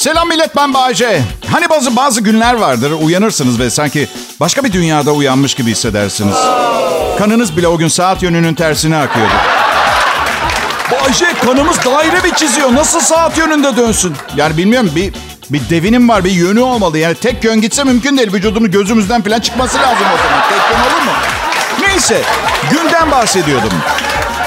Selam 0.00 0.28
millet 0.28 0.56
ben 0.56 0.74
Bayce. 0.74 1.22
Hani 1.52 1.70
bazı 1.70 1.96
bazı 1.96 2.20
günler 2.20 2.54
vardır 2.54 2.92
uyanırsınız 3.02 3.58
ve 3.58 3.70
sanki 3.70 4.08
başka 4.40 4.64
bir 4.64 4.72
dünyada 4.72 5.12
uyanmış 5.12 5.54
gibi 5.54 5.70
hissedersiniz. 5.70 6.36
Kanınız 7.18 7.56
bile 7.56 7.68
o 7.68 7.78
gün 7.78 7.88
saat 7.88 8.22
yönünün 8.22 8.54
tersine 8.54 8.96
akıyordu. 8.96 9.32
Bayce 10.92 11.26
kanımız 11.44 11.84
daire 11.84 12.24
bir 12.24 12.34
çiziyor. 12.34 12.74
Nasıl 12.74 13.00
saat 13.00 13.38
yönünde 13.38 13.76
dönsün? 13.76 14.16
Yani 14.36 14.56
bilmiyorum 14.56 14.90
bir 14.96 15.12
bir 15.50 15.70
devinim 15.70 16.08
var, 16.08 16.24
bir 16.24 16.32
yönü 16.32 16.60
olmalı. 16.60 16.98
Yani 16.98 17.14
tek 17.14 17.44
yön 17.44 17.60
gitse 17.60 17.84
mümkün 17.84 18.18
değil. 18.18 18.32
Vücudunu 18.32 18.70
gözümüzden 18.70 19.22
falan 19.22 19.40
çıkması 19.40 19.78
lazım 19.78 20.06
o 20.14 20.18
zaman. 20.22 20.48
Tek 20.48 20.78
yön 20.78 20.80
olur 20.80 21.02
mu? 21.04 21.12
Neyse, 21.80 22.22
günden 22.70 23.10
bahsediyordum. 23.10 23.72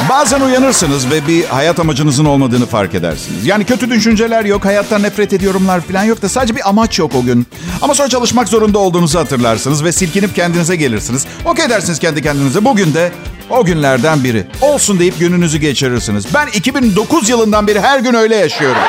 Bazen 0.09 0.41
uyanırsınız 0.41 1.09
ve 1.11 1.27
bir 1.27 1.45
hayat 1.45 1.79
amacınızın 1.79 2.25
olmadığını 2.25 2.65
fark 2.65 2.95
edersiniz. 2.95 3.45
Yani 3.45 3.65
kötü 3.65 3.89
düşünceler 3.89 4.45
yok, 4.45 4.65
hayattan 4.65 5.03
nefret 5.03 5.33
ediyorumlar 5.33 5.81
falan 5.81 6.03
yok 6.03 6.21
da 6.21 6.29
sadece 6.29 6.55
bir 6.55 6.69
amaç 6.69 6.99
yok 6.99 7.11
o 7.15 7.21
gün. 7.23 7.47
Ama 7.81 7.95
sonra 7.95 8.09
çalışmak 8.09 8.47
zorunda 8.47 8.79
olduğunuzu 8.79 9.19
hatırlarsınız 9.19 9.83
ve 9.83 9.91
silkinip 9.91 10.35
kendinize 10.35 10.75
gelirsiniz. 10.75 11.25
Okey 11.45 11.69
dersiniz 11.69 11.99
kendi 11.99 12.21
kendinize. 12.21 12.65
Bugün 12.65 12.93
de 12.93 13.11
o 13.49 13.65
günlerden 13.65 14.23
biri. 14.23 14.47
Olsun 14.61 14.99
deyip 14.99 15.19
gününüzü 15.19 15.57
geçirirsiniz. 15.57 16.25
Ben 16.33 16.47
2009 16.47 17.29
yılından 17.29 17.67
beri 17.67 17.79
her 17.81 17.99
gün 17.99 18.13
öyle 18.13 18.35
yaşıyorum. 18.35 18.81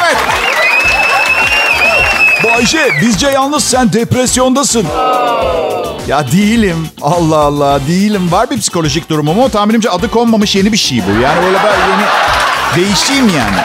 Evet. 0.00 0.16
Bayşe 2.44 2.90
bizce 3.02 3.28
yalnız 3.28 3.64
sen 3.64 3.92
depresyondasın. 3.92 4.86
Ya 6.08 6.32
değilim. 6.32 6.88
Allah 7.02 7.36
Allah 7.36 7.80
değilim. 7.88 8.32
Var 8.32 8.50
bir 8.50 8.58
psikolojik 8.58 9.10
durumum 9.10 9.38
ama 9.38 9.48
tahminimce 9.48 9.90
adı 9.90 10.10
konmamış 10.10 10.56
yeni 10.56 10.72
bir 10.72 10.76
şey 10.76 10.98
bu. 10.98 11.22
Yani 11.22 11.46
öyle 11.46 11.58
ben 11.64 11.74
yeni 11.90 12.06
değişeyim 12.76 13.28
yani. 13.28 13.56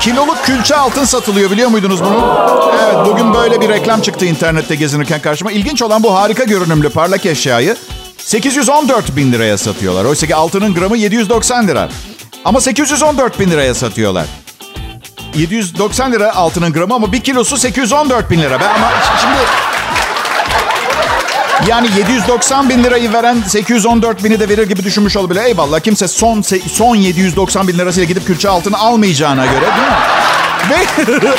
Kiloluk 0.00 0.44
külçe 0.44 0.76
altın 0.76 1.04
satılıyor 1.04 1.50
biliyor 1.50 1.70
muydunuz 1.70 2.04
bunu? 2.04 2.48
Evet 2.84 3.06
bugün 3.06 3.34
böyle 3.34 3.60
bir 3.60 3.68
reklam 3.68 4.00
çıktı 4.00 4.24
internette 4.26 4.74
gezinirken 4.74 5.20
karşıma. 5.20 5.52
İlginç 5.52 5.82
olan 5.82 6.02
bu 6.02 6.14
harika 6.14 6.44
görünümlü 6.44 6.90
parlak 6.90 7.26
eşyayı 7.26 7.76
814 8.18 9.16
bin 9.16 9.32
liraya 9.32 9.58
satıyorlar. 9.58 10.04
Oysa 10.04 10.26
ki 10.26 10.34
altının 10.34 10.74
gramı 10.74 10.96
790 10.96 11.68
lira. 11.68 11.88
Ama 12.44 12.60
814 12.60 13.40
bin 13.40 13.50
liraya 13.50 13.74
satıyorlar. 13.74 14.26
790 15.34 16.12
lira 16.12 16.36
altının 16.36 16.72
gramı 16.72 16.94
ama 16.94 17.12
bir 17.12 17.20
kilosu 17.20 17.56
814 17.56 18.30
bin 18.30 18.40
lira. 18.40 18.60
Ben 18.60 18.74
ama 18.74 18.90
şimdi 19.20 19.67
yani 21.66 21.88
790 21.98 22.68
bin 22.68 22.84
lirayı 22.84 23.12
veren 23.12 23.42
814 23.46 24.24
bini 24.24 24.40
de 24.40 24.48
verir 24.48 24.68
gibi 24.68 24.84
düşünmüş 24.84 25.16
olabilir. 25.16 25.40
Eyvallah 25.40 25.80
kimse 25.80 26.08
son 26.08 26.42
son 26.72 26.96
790 26.96 27.68
bin 27.68 27.78
lirasıyla 27.78 28.08
gidip 28.08 28.26
külçe 28.26 28.48
altını 28.48 28.78
almayacağına 28.78 29.46
göre 29.46 29.60
değil 29.60 29.88
mi? 29.88 29.96
Ve 30.70 30.86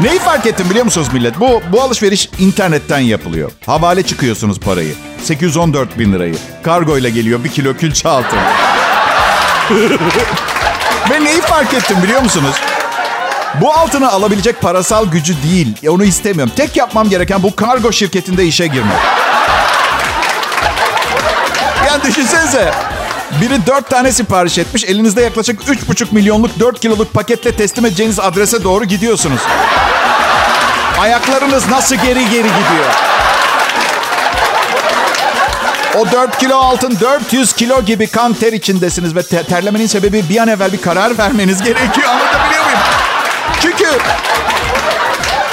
Neyi 0.00 0.18
fark 0.18 0.46
ettim 0.46 0.70
biliyor 0.70 0.84
musunuz 0.84 1.08
millet? 1.12 1.40
Bu, 1.40 1.62
bu 1.72 1.82
alışveriş 1.82 2.28
internetten 2.38 2.98
yapılıyor. 2.98 3.50
Havale 3.66 4.02
çıkıyorsunuz 4.02 4.60
parayı. 4.60 4.94
814 5.22 5.98
bin 5.98 6.12
lirayı. 6.12 6.34
Kargo 6.62 6.98
ile 6.98 7.10
geliyor 7.10 7.44
bir 7.44 7.48
kilo 7.48 7.74
külçe 7.76 8.08
altın. 8.08 8.38
Ve 11.10 11.24
neyi 11.24 11.40
fark 11.40 11.74
ettim 11.74 11.96
biliyor 12.02 12.22
musunuz? 12.22 12.54
Bu 13.54 13.72
altını 13.72 14.10
alabilecek 14.12 14.60
parasal 14.60 15.06
gücü 15.06 15.34
değil. 15.42 15.76
Onu 15.88 16.04
istemiyorum. 16.04 16.52
Tek 16.56 16.76
yapmam 16.76 17.08
gereken 17.08 17.42
bu 17.42 17.56
kargo 17.56 17.92
şirketinde 17.92 18.44
işe 18.44 18.66
girmek. 18.66 18.98
Yani 21.86 22.02
düşünsenize. 22.02 22.72
Biri 23.40 23.66
dört 23.66 23.90
tane 23.90 24.12
sipariş 24.12 24.58
etmiş. 24.58 24.84
Elinizde 24.84 25.22
yaklaşık 25.22 25.60
üç 25.68 25.88
buçuk 25.88 26.12
milyonluk 26.12 26.60
dört 26.60 26.80
kiloluk 26.80 27.14
paketle 27.14 27.52
teslim 27.56 27.86
edeceğiniz 27.86 28.20
adrese 28.20 28.64
doğru 28.64 28.84
gidiyorsunuz. 28.84 29.40
Ayaklarınız 31.00 31.68
nasıl 31.68 31.96
geri 31.96 32.24
geri 32.30 32.42
gidiyor? 32.48 32.84
O 35.98 36.12
4 36.12 36.38
kilo 36.38 36.56
altın 36.56 36.98
400 37.00 37.52
kilo 37.52 37.82
gibi 37.82 38.06
kan 38.06 38.34
ter 38.34 38.52
içindesiniz 38.52 39.16
ve 39.16 39.22
te- 39.22 39.42
terlemenin 39.42 39.86
sebebi 39.86 40.24
bir 40.28 40.38
an 40.38 40.48
evvel 40.48 40.72
bir 40.72 40.80
karar 40.80 41.18
vermeniz 41.18 41.62
gerekiyor. 41.62 42.08
Anlatabiliyor? 42.08 42.57
Çünkü 43.62 43.84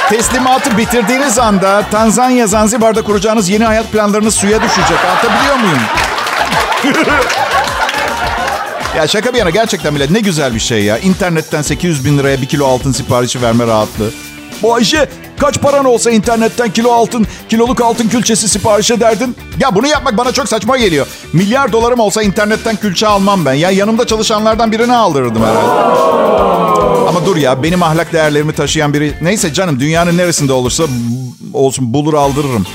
teslimatı 0.10 0.78
bitirdiğiniz 0.78 1.40
anda 1.40 1.84
Tanzanya, 1.92 2.48
Zanzibar'da 2.48 3.02
kuracağınız 3.02 3.50
yeni 3.50 3.64
hayat 3.66 3.92
planlarınız 3.92 4.36
suya 4.36 4.62
düşecek. 4.62 4.98
Anlatabiliyor 5.10 5.56
muyum? 5.56 5.80
ya 8.98 9.08
şaka 9.08 9.34
bir 9.34 9.38
yana 9.40 9.50
gerçekten 9.50 9.96
bile 9.96 10.08
ne 10.14 10.20
güzel 10.20 10.56
bir 10.56 10.60
şey 10.60 10.84
ya. 10.84 10.98
İnternetten 10.98 11.62
800 11.62 12.06
bin 12.06 12.18
liraya 12.18 12.42
bir 12.42 12.46
kilo 12.46 12.68
altın 12.68 12.92
siparişi 12.92 13.42
verme 13.42 13.68
rahatlığı. 13.68 14.12
Bu 14.62 14.76
Ayşe 14.76 15.10
kaç 15.40 15.62
paran 15.62 15.86
olsa 15.86 16.12
internetten 16.12 16.70
kilo 16.70 16.92
altın, 16.92 17.28
kiloluk 17.50 17.82
altın 17.82 18.08
külçesi 18.08 18.50
sipariş 18.50 18.92
ederdin? 18.92 19.36
Ya 19.60 19.76
bunu 19.76 19.88
yapmak 19.88 20.18
bana 20.18 20.32
çok 20.32 20.50
saçma 20.50 20.78
geliyor. 20.78 21.08
Milyar 21.34 21.72
dolarım 21.72 22.00
olsa 22.00 22.24
internetten 22.24 22.76
külçe 22.76 23.08
almam 23.08 23.46
ben. 23.46 23.54
Ya 23.54 23.72
yanımda 23.72 24.08
çalışanlardan 24.08 24.72
birini 24.72 24.96
aldırırdım 24.96 25.44
herhalde. 25.44 26.55
Ama 27.08 27.26
dur 27.26 27.38
ya 27.38 27.64
benim 27.64 27.84
ahlak 27.84 28.14
değerlerimi 28.14 28.54
taşıyan 28.54 28.94
biri... 28.94 29.14
Neyse 29.22 29.54
canım 29.54 29.80
dünyanın 29.80 30.18
neresinde 30.18 30.54
olursa 30.54 30.84
olsun 31.54 31.94
bulur 31.94 32.14
aldırırım. 32.14 32.66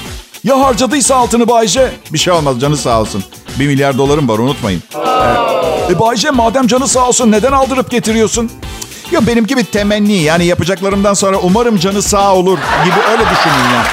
Ya 0.45 0.61
harcadıysa 0.61 1.17
altını 1.17 1.49
Bayce? 1.49 1.93
Bir 2.13 2.19
şey 2.19 2.33
olmaz 2.33 2.61
canı 2.61 2.77
sağ 2.77 3.01
olsun. 3.01 3.25
Bir 3.59 3.67
milyar 3.67 3.99
dolarım 3.99 4.29
var 4.29 4.39
unutmayın. 4.39 4.83
Evet. 4.95 5.91
E 5.91 5.99
Bayce 5.99 6.31
madem 6.31 6.67
canı 6.67 6.89
sağ 6.89 7.09
olsun 7.09 7.33
neden 7.33 7.53
aldırıp 7.53 7.91
getiriyorsun? 7.91 8.51
Ya 9.11 9.27
benimki 9.27 9.57
bir 9.57 9.65
temenni 9.65 10.13
yani 10.17 10.45
yapacaklarımdan 10.45 11.15
sonra 11.15 11.39
umarım 11.39 11.79
canı 11.79 12.03
sağ 12.03 12.35
olur 12.35 12.59
gibi 12.85 12.97
öyle 13.11 13.23
düşünün 13.23 13.75
ya. 13.75 13.85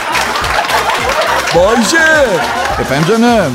Bayce! 1.56 2.28
Efendim 2.82 3.06
canım? 3.10 3.54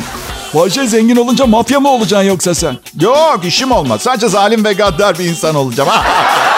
Bayce 0.54 0.86
zengin 0.86 1.16
olunca 1.16 1.46
mafya 1.46 1.80
mı 1.80 1.88
olacaksın 1.90 2.28
yoksa 2.28 2.54
sen? 2.54 2.76
Yok 3.00 3.40
işim 3.44 3.72
olmaz. 3.72 4.00
Sadece 4.02 4.28
zalim 4.28 4.64
ve 4.64 4.72
gaddar 4.72 5.18
bir 5.18 5.24
insan 5.24 5.54
olacağım. 5.54 5.88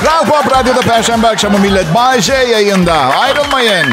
Kral 0.00 0.26
Pop 0.26 0.52
Radyo'da 0.52 0.80
Perşembe 0.80 1.28
akşamı 1.28 1.58
millet. 1.58 1.94
Bay 1.94 2.20
yayında. 2.50 2.94
Ayrılmayın. 2.94 3.86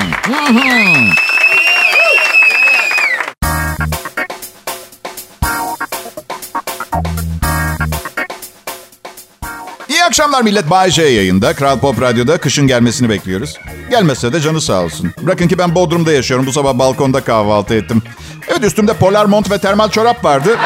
İyi 9.90 10.04
akşamlar 10.04 10.42
millet. 10.42 10.70
Bay 10.70 10.92
yayında. 10.98 11.54
Kral 11.54 11.80
Pop 11.80 12.02
Radyo'da 12.02 12.38
kışın 12.38 12.68
gelmesini 12.68 13.10
bekliyoruz. 13.10 13.58
Gelmezse 13.90 14.34
de 14.34 14.40
canı 14.42 14.62
sağ 14.62 14.82
olsun. 14.82 15.14
Bırakın 15.22 15.48
ki 15.48 15.58
ben 15.58 15.76
Bodrum'da 15.76 16.12
yaşıyorum. 16.12 16.46
Bu 16.46 16.52
sabah 16.52 16.74
balkonda 16.80 17.24
kahvaltı 17.24 17.74
ettim. 17.74 18.02
Evet 18.48 18.64
üstümde 18.64 18.94
polar 18.94 19.26
mont 19.26 19.52
ve 19.52 19.58
termal 19.58 19.90
çorap 19.90 20.26
vardı. 20.26 20.58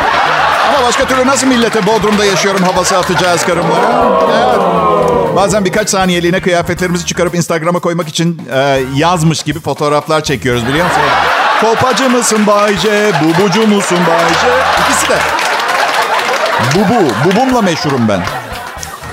Ama 0.69 0.87
başka 0.87 1.05
türlü 1.07 1.27
nasıl 1.27 1.47
millete 1.47 1.85
Bodrum'da 1.87 2.25
yaşıyorum 2.25 2.63
havası 2.63 2.97
atacağız 2.97 3.45
karımlara? 3.45 4.09
Evet. 4.33 4.59
Bazen 5.35 5.65
birkaç 5.65 5.89
saniyeliğine 5.89 6.41
kıyafetlerimizi 6.41 7.05
çıkarıp 7.05 7.35
Instagram'a 7.35 7.79
koymak 7.79 8.07
için 8.07 8.41
e, 8.53 8.79
yazmış 8.95 9.43
gibi 9.43 9.59
fotoğraflar 9.59 10.23
çekiyoruz 10.23 10.67
biliyor 10.67 10.85
musunuz? 10.85 11.07
Kopacı 11.61 12.09
mısın 12.09 12.47
Bayce, 12.47 13.11
bubucu 13.23 13.67
musun 13.67 13.97
Bayce? 14.07 14.57
İkisi 14.81 15.09
de. 15.09 15.17
Bubu, 16.75 17.09
bubumla 17.25 17.61
meşhurum 17.61 18.07
ben. 18.07 18.21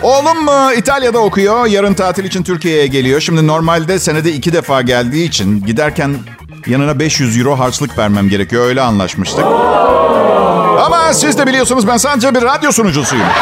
Oğlum 0.02 0.44
mu 0.44 0.72
İtalya'da 0.76 1.18
okuyor. 1.18 1.66
Yarın 1.66 1.94
tatil 1.94 2.24
için 2.24 2.42
Türkiye'ye 2.42 2.86
geliyor. 2.86 3.20
Şimdi 3.20 3.46
normalde 3.46 3.98
senede 3.98 4.32
iki 4.32 4.52
defa 4.52 4.82
geldiği 4.82 5.28
için 5.28 5.66
giderken 5.66 6.14
yanına 6.66 6.98
500 6.98 7.38
euro 7.38 7.58
harçlık 7.58 7.98
vermem 7.98 8.28
gerekiyor. 8.28 8.66
Öyle 8.66 8.80
anlaşmıştık. 8.80 9.44
Ama 10.82 11.14
siz 11.14 11.38
de 11.38 11.46
biliyorsunuz 11.46 11.86
ben 11.86 11.96
sadece 11.96 12.34
bir 12.34 12.42
radyo 12.42 12.72
sunucusuyum. 12.72 13.26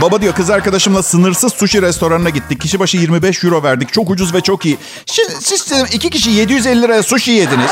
Baba 0.00 0.22
diyor 0.22 0.34
kız 0.34 0.50
arkadaşımla 0.50 1.02
sınırsız 1.02 1.52
sushi 1.52 1.82
restoranına 1.82 2.30
gittik. 2.30 2.60
Kişi 2.60 2.80
başı 2.80 2.96
25 2.96 3.44
euro 3.44 3.62
verdik. 3.62 3.92
Çok 3.92 4.10
ucuz 4.10 4.34
ve 4.34 4.40
çok 4.40 4.66
iyi. 4.66 4.78
Şimdi 5.06 5.32
siz 5.40 5.72
iki 5.92 6.10
kişi 6.10 6.30
750 6.30 6.82
liraya 6.82 7.02
sushi 7.02 7.30
yediniz. 7.30 7.70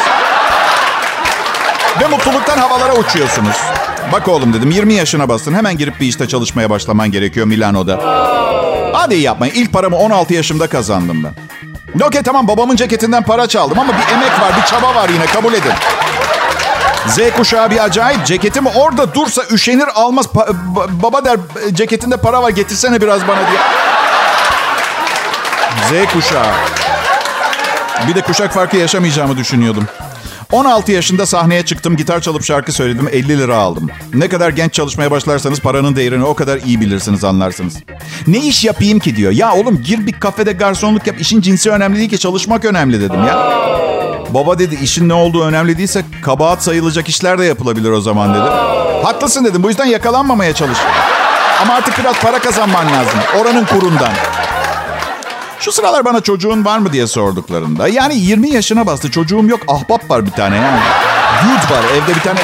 Ve 2.01 2.07
mutluluktan 2.07 2.59
havalara 2.59 2.97
uçuyorsunuz. 2.97 3.57
Bak 4.13 4.29
oğlum 4.29 4.53
dedim 4.55 4.71
20 4.71 4.95
yaşına 4.95 5.29
bastın. 5.29 5.55
Hemen 5.55 5.79
girip 5.79 6.01
bir 6.01 6.07
işte 6.07 6.29
çalışmaya 6.29 6.71
başlaman 6.71 7.11
gerekiyor 7.11 7.47
Milano'da. 7.47 7.99
Hadi 8.93 9.15
yapmayın. 9.15 9.55
İlk 9.55 9.73
paramı 9.73 9.97
16 9.97 10.35
yaşımda 10.35 10.67
kazandım 10.67 11.25
ben. 11.25 11.33
Okey 12.05 12.23
tamam 12.23 12.49
babamın 12.49 12.77
ceketinden 12.77 13.23
para 13.23 13.47
çaldım 13.47 13.79
ama 13.79 13.93
bir 13.93 14.13
emek 14.15 14.41
var, 14.41 14.53
bir 14.61 14.67
çaba 14.67 14.95
var 14.95 15.09
yine 15.09 15.27
kabul 15.27 15.53
edin. 15.53 15.73
Z 17.07 17.19
kuşağı 17.37 17.71
bir 17.71 17.85
acayip. 17.85 18.27
Ceketim 18.27 18.67
orada 18.67 19.15
dursa 19.15 19.43
üşenir 19.51 19.87
almaz. 19.95 20.27
Pa- 20.27 20.55
baba 21.03 21.25
der 21.25 21.37
ceketinde 21.73 22.17
para 22.17 22.43
var 22.43 22.51
getirsene 22.51 23.01
biraz 23.01 23.29
bana 23.29 23.39
diye. 23.51 23.61
Z 26.07 26.13
kuşağı. 26.13 26.47
Bir 28.09 28.15
de 28.15 28.21
kuşak 28.21 28.53
farkı 28.55 28.77
yaşamayacağımı 28.77 29.37
düşünüyordum. 29.37 29.85
16 30.53 30.93
yaşında 30.93 31.27
sahneye 31.27 31.65
çıktım, 31.65 31.97
gitar 31.97 32.21
çalıp 32.21 32.45
şarkı 32.45 32.73
söyledim, 32.73 33.09
50 33.13 33.39
lira 33.39 33.57
aldım. 33.57 33.91
Ne 34.15 34.29
kadar 34.29 34.51
genç 34.51 34.73
çalışmaya 34.75 35.11
başlarsanız 35.11 35.61
paranın 35.61 35.97
değerini 35.97 36.25
o 36.25 36.35
kadar 36.35 36.57
iyi 36.59 36.81
bilirsiniz, 36.81 37.25
anlarsınız. 37.25 37.77
Ne 38.27 38.39
iş 38.39 38.65
yapayım 38.65 38.99
ki 38.99 39.17
diyor. 39.17 39.33
Ya 39.33 39.55
oğlum 39.55 39.83
gir 39.83 40.07
bir 40.07 40.13
kafede 40.13 40.53
garsonluk 40.53 41.07
yap, 41.07 41.21
işin 41.21 41.41
cinsi 41.41 41.71
önemli 41.71 41.99
değil 41.99 42.11
ki 42.11 42.19
çalışmak 42.19 42.65
önemli 42.65 43.01
dedim 43.01 43.25
ya. 43.25 43.53
Baba 44.31 44.59
dedi 44.59 44.79
işin 44.83 45.09
ne 45.09 45.15
olduğu 45.15 45.45
önemli 45.45 45.79
değilse 45.79 46.05
kabahat 46.23 46.63
sayılacak 46.63 47.09
işler 47.09 47.39
de 47.39 47.45
yapılabilir 47.45 47.91
o 47.91 48.01
zaman 48.01 48.35
dedi. 48.35 48.49
Haklısın 49.05 49.45
dedim 49.45 49.63
bu 49.63 49.69
yüzden 49.69 49.87
yakalanmamaya 49.87 50.53
çalış. 50.55 50.79
Ama 51.63 51.75
artık 51.75 51.99
biraz 51.99 52.21
para 52.21 52.39
kazanman 52.39 52.87
lazım. 52.87 53.21
Oranın 53.41 53.65
kurundan. 53.65 54.13
Şu 55.61 55.73
sıralar 55.73 56.05
bana 56.05 56.21
çocuğun 56.21 56.65
var 56.65 56.79
mı 56.79 56.93
diye 56.93 57.07
sorduklarında. 57.07 57.89
Yani 57.89 58.17
20 58.17 58.51
yaşına 58.51 58.87
bastı 58.87 59.11
çocuğum 59.11 59.45
yok. 59.49 59.61
Ahbap 59.69 60.11
var 60.11 60.27
bir 60.27 60.31
tane 60.31 60.57
yani. 60.57 60.81
Dude 61.43 61.75
var 61.75 61.85
evde 61.95 62.15
bir 62.17 62.21
tane. 62.21 62.41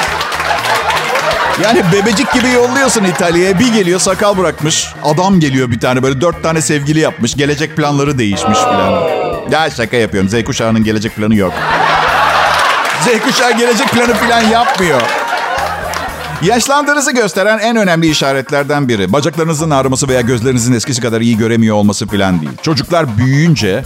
Yani 1.63 1.83
bebecik 1.93 2.33
gibi 2.33 2.49
yolluyorsun 2.49 3.03
İtalya'ya. 3.03 3.59
Bir 3.59 3.73
geliyor 3.73 3.99
sakal 3.99 4.37
bırakmış. 4.37 4.87
Adam 5.03 5.39
geliyor 5.39 5.71
bir 5.71 5.79
tane 5.79 6.03
böyle 6.03 6.21
dört 6.21 6.43
tane 6.43 6.61
sevgili 6.61 6.99
yapmış. 6.99 7.35
Gelecek 7.35 7.75
planları 7.77 8.17
değişmiş 8.17 8.59
filan. 8.59 9.09
Ya 9.51 9.69
şaka 9.69 9.97
yapıyorum. 9.97 10.29
Z 10.29 10.43
kuşağının 10.43 10.83
gelecek 10.83 11.15
planı 11.15 11.35
yok. 11.35 11.53
Z 13.01 13.19
kuşağı 13.23 13.57
gelecek 13.57 13.89
planı 13.89 14.13
filan 14.13 14.41
yapmıyor. 14.41 15.01
Yaşlandığınızı 16.45 17.11
gösteren 17.11 17.59
en 17.59 17.75
önemli 17.75 18.07
işaretlerden 18.07 18.87
biri. 18.87 19.13
Bacaklarınızın 19.13 19.69
ağrıması 19.69 20.07
veya 20.07 20.21
gözlerinizin 20.21 20.73
eskisi 20.73 21.01
kadar 21.01 21.21
iyi 21.21 21.37
göremiyor 21.37 21.75
olması 21.75 22.07
falan 22.07 22.41
değil. 22.41 22.51
Çocuklar 22.61 23.17
büyüyünce 23.17 23.83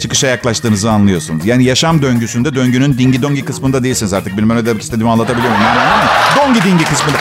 çıkışa 0.00 0.26
yaklaştığınızı 0.26 0.90
anlıyorsunuz. 0.90 1.46
Yani 1.46 1.64
yaşam 1.64 2.02
döngüsünde 2.02 2.54
döngünün 2.54 2.98
dingi 2.98 3.22
dongi 3.22 3.44
kısmında 3.44 3.84
değilsiniz 3.84 4.12
artık. 4.12 4.36
Bilmem 4.36 4.56
ne 4.56 4.66
demek 4.66 4.82
istediğimi 4.82 5.10
anlatabiliyor 5.10 5.52
muyum? 5.56 5.70
Dongi 6.36 6.62
dingi 6.62 6.84
kısmında. 6.84 7.18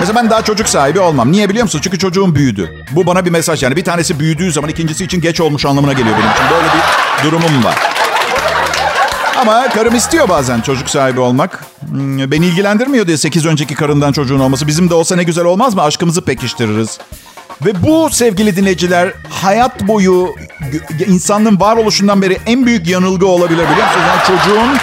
Mesela 0.00 0.14
ben 0.14 0.30
daha 0.30 0.42
çocuk 0.42 0.68
sahibi 0.68 1.00
olmam. 1.00 1.32
Niye 1.32 1.48
biliyor 1.48 1.64
musun? 1.64 1.80
Çünkü 1.84 1.98
çocuğum 1.98 2.34
büyüdü. 2.34 2.70
Bu 2.90 3.06
bana 3.06 3.24
bir 3.24 3.30
mesaj 3.30 3.62
yani. 3.62 3.76
Bir 3.76 3.84
tanesi 3.84 4.20
büyüdüğü 4.20 4.52
zaman 4.52 4.70
ikincisi 4.70 5.04
için 5.04 5.20
geç 5.20 5.40
olmuş 5.40 5.66
anlamına 5.66 5.92
geliyor 5.92 6.16
benim 6.18 6.30
için. 6.30 6.44
Böyle 6.50 6.66
bir 6.66 7.24
durumum 7.30 7.64
var. 7.64 7.74
Ama 9.40 9.68
karım 9.68 9.94
istiyor 9.94 10.28
bazen 10.28 10.60
çocuk 10.60 10.90
sahibi 10.90 11.20
olmak. 11.20 11.64
Hmm, 11.88 12.30
beni 12.30 12.46
ilgilendirmiyor 12.46 13.06
diye 13.06 13.16
8 13.16 13.46
önceki 13.46 13.74
karından 13.74 14.12
çocuğun 14.12 14.38
olması. 14.38 14.66
Bizim 14.66 14.90
de 14.90 14.94
olsa 14.94 15.16
ne 15.16 15.22
güzel 15.22 15.44
olmaz 15.44 15.74
mı? 15.74 15.82
Aşkımızı 15.82 16.22
pekiştiririz. 16.24 16.98
Ve 17.64 17.82
bu 17.82 18.10
sevgili 18.10 18.56
dinleyiciler 18.56 19.12
hayat 19.30 19.88
boyu 19.88 20.34
insanlığın 21.06 21.60
varoluşundan 21.60 22.22
beri 22.22 22.38
en 22.46 22.66
büyük 22.66 22.86
yanılgı 22.86 23.26
olabilir 23.26 23.64
biliyor 23.70 23.86
musunuz? 23.86 24.06
Yani 24.08 24.38
çocuğun 24.38 24.78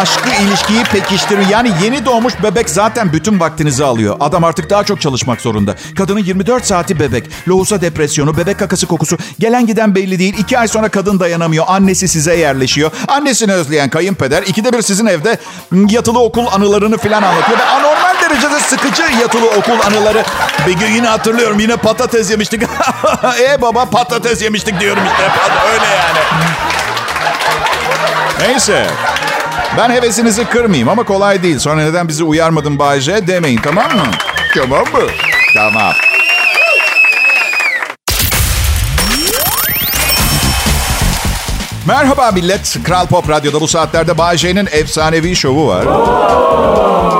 aşkı, 0.00 0.30
ilişkiyi 0.42 0.84
pekiştirin. 0.84 1.48
Yani 1.50 1.72
yeni 1.82 2.06
doğmuş 2.06 2.42
bebek 2.42 2.70
zaten 2.70 3.12
bütün 3.12 3.40
vaktinizi 3.40 3.84
alıyor. 3.84 4.16
Adam 4.20 4.44
artık 4.44 4.70
daha 4.70 4.84
çok 4.84 5.00
çalışmak 5.00 5.40
zorunda. 5.40 5.74
Kadının 5.96 6.20
24 6.20 6.66
saati 6.66 7.00
bebek. 7.00 7.30
Lohusa 7.48 7.80
depresyonu, 7.80 8.36
bebek 8.36 8.58
kakası 8.58 8.86
kokusu. 8.86 9.18
Gelen 9.38 9.66
giden 9.66 9.94
belli 9.94 10.18
değil. 10.18 10.34
İki 10.38 10.58
ay 10.58 10.68
sonra 10.68 10.88
kadın 10.88 11.20
dayanamıyor. 11.20 11.64
Annesi 11.68 12.08
size 12.08 12.36
yerleşiyor. 12.36 12.90
Annesini 13.08 13.52
özleyen 13.52 13.90
kayınpeder 13.90 14.42
ikide 14.42 14.72
bir 14.72 14.82
sizin 14.82 15.06
evde 15.06 15.38
yatılı 15.72 16.18
okul 16.18 16.46
anılarını 16.46 16.98
falan 16.98 17.22
anlatıyor. 17.22 17.58
Ve 17.58 17.64
anormal 17.64 18.14
derecede 18.22 18.60
sıkıcı 18.60 19.02
yatılı 19.02 19.46
okul 19.46 19.80
anıları. 19.86 20.24
Bir 20.66 20.72
gün 20.72 20.90
yine 20.90 21.08
hatırlıyorum 21.08 21.60
yine 21.60 21.76
patates 21.76 22.30
yemiştik. 22.30 22.62
e 23.42 23.62
baba 23.62 23.84
patates 23.84 24.42
yemiştik 24.42 24.80
diyorum 24.80 25.02
işte. 25.12 25.22
Öyle 25.72 25.86
yani. 25.86 26.20
Neyse. 28.40 28.86
Ben 29.78 29.90
hevesinizi 29.90 30.44
kırmayayım 30.44 30.88
ama 30.88 31.04
kolay 31.04 31.42
değil. 31.42 31.58
Sonra 31.58 31.82
neden 31.84 32.08
bizi 32.08 32.24
uyarmadın 32.24 32.78
Bayce 32.78 33.26
demeyin 33.26 33.60
tamam 33.62 33.96
mı? 33.96 34.02
Tamam 34.54 34.84
mı? 34.92 35.08
Tamam. 35.54 35.92
Merhaba 41.86 42.30
millet. 42.30 42.76
Kral 42.84 43.06
Pop 43.06 43.28
Radyo'da 43.28 43.60
bu 43.60 43.68
saatlerde 43.68 44.18
Bayce'nin 44.18 44.68
efsanevi 44.72 45.36
şovu 45.36 45.66
var. 45.66 45.86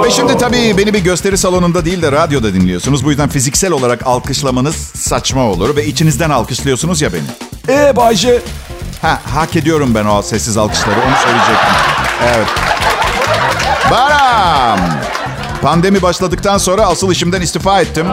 Ve 0.04 0.10
şimdi 0.10 0.38
tabii 0.38 0.78
beni 0.78 0.94
bir 0.94 0.98
gösteri 0.98 1.38
salonunda 1.38 1.84
değil 1.84 2.02
de 2.02 2.12
radyoda 2.12 2.54
dinliyorsunuz. 2.54 3.04
Bu 3.04 3.10
yüzden 3.10 3.28
fiziksel 3.28 3.72
olarak 3.72 4.06
alkışlamanız 4.06 4.74
saçma 4.94 5.44
olur 5.44 5.76
ve 5.76 5.86
içinizden 5.86 6.30
alkışlıyorsunuz 6.30 7.02
ya 7.02 7.10
beni. 7.12 7.22
Ee 7.68 7.96
Bayce? 7.96 8.40
Ha, 9.02 9.18
hak 9.34 9.56
ediyorum 9.56 9.94
ben 9.94 10.04
o 10.04 10.22
sessiz 10.22 10.56
alkışları 10.56 10.96
onu 11.06 11.16
söyleyecektim. 11.24 11.74
Evet. 12.26 12.46
Baram. 13.90 14.78
Pandemi 15.62 16.02
başladıktan 16.02 16.58
sonra 16.58 16.86
asıl 16.86 17.12
işimden 17.12 17.40
istifa 17.40 17.80
ettim. 17.80 18.06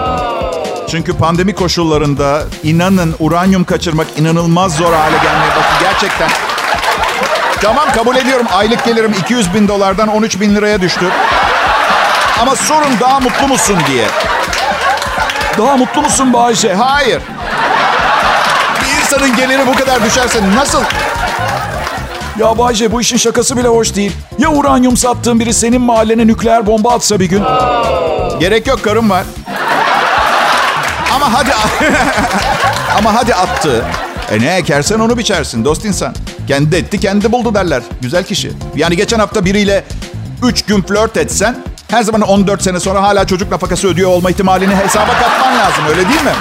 Çünkü 0.92 1.18
pandemi 1.18 1.56
koşullarında 1.56 2.44
inanın 2.64 3.16
uranyum 3.20 3.64
kaçırmak 3.64 4.08
inanılmaz 4.18 4.76
zor 4.76 4.94
hale 4.94 5.18
gelmeye 5.18 5.50
başladı. 5.50 5.66
Gerçekten. 5.82 6.30
Tamam 7.62 7.92
kabul 7.96 8.16
ediyorum. 8.16 8.46
Aylık 8.54 8.86
gelirim 8.86 9.16
200 9.20 9.54
bin 9.54 9.68
dolardan 9.68 10.08
13 10.08 10.40
bin 10.40 10.56
liraya 10.56 10.82
düştü. 10.82 11.06
Ama 12.42 12.56
sorun 12.56 13.00
daha 13.00 13.20
mutlu 13.20 13.48
musun 13.48 13.78
diye. 13.88 14.08
Daha 15.58 15.78
mutlu 15.78 16.02
musun 16.02 16.34
Bayşe? 16.34 16.74
Hayır. 16.74 17.22
İnsanın 19.08 19.36
geliri 19.36 19.68
bu 19.68 19.74
kadar 19.76 20.04
düşerse 20.04 20.40
nasıl 20.56 20.82
ya 22.40 22.58
Bayce 22.58 22.92
bu 22.92 23.02
işin 23.02 23.18
şakası 23.18 23.58
bile 23.58 23.68
hoş 23.68 23.96
değil. 23.96 24.12
Ya 24.40 24.50
uranyum 24.50 24.98
sattığın 24.98 25.40
biri 25.40 25.54
senin 25.54 25.82
mahallene 25.82 26.28
nükleer 26.28 26.68
bomba 26.68 26.94
atsa 26.94 27.20
bir 27.20 27.26
gün? 27.26 27.44
Gerek 28.40 28.68
yok 28.68 28.84
karım 28.84 29.10
var. 29.10 29.24
Ama 31.16 31.34
hadi 31.34 31.50
ama 32.98 33.16
hadi 33.16 33.36
attı. 33.36 33.86
E 34.32 34.40
ne 34.42 34.56
ekersen 34.56 35.00
onu 35.00 35.18
biçersin 35.18 35.66
dost 35.66 35.86
insan. 35.86 36.14
Kendi 36.48 36.76
etti 36.76 37.00
kendi 37.00 37.32
buldu 37.32 37.54
derler. 37.54 37.84
Güzel 38.02 38.24
kişi. 38.24 38.52
Yani 38.76 38.98
geçen 38.98 39.20
hafta 39.20 39.46
biriyle 39.46 39.84
3 40.44 40.66
gün 40.66 40.82
flört 40.82 41.18
etsen 41.18 41.56
her 41.92 42.04
zaman 42.04 42.22
14 42.22 42.64
sene 42.64 42.80
sonra 42.80 43.04
hala 43.04 43.28
çocuk 43.28 43.52
nafakası 43.52 43.88
ödüyor 43.88 44.10
olma 44.10 44.30
ihtimalini 44.30 44.76
hesaba 44.76 45.12
katman 45.20 45.58
lazım 45.58 45.84
öyle 45.90 46.10
değil 46.10 46.22
mi? 46.24 46.34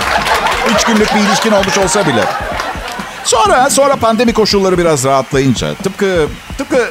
3 0.77 0.85
günlük 0.85 1.15
bir 1.15 1.21
ilişkin 1.21 1.53
olmuş 1.53 1.79
olsa 1.79 2.07
bile. 2.07 2.25
Sonra 3.27 3.71
sonra 3.71 3.97
pandemi 3.97 4.33
koşulları 4.33 4.79
biraz 4.79 5.05
rahatlayınca 5.05 5.75
tıpkı 5.75 6.29
tıpkı 6.59 6.89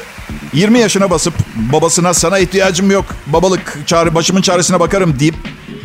20 0.53 0.79
yaşına 0.79 1.09
basıp 1.09 1.33
babasına 1.55 2.13
sana 2.13 2.39
ihtiyacım 2.39 2.91
yok 2.91 3.05
babalık 3.27 3.77
çare, 3.85 4.15
başımın 4.15 4.41
çaresine 4.41 4.79
bakarım 4.79 5.19
deyip 5.19 5.35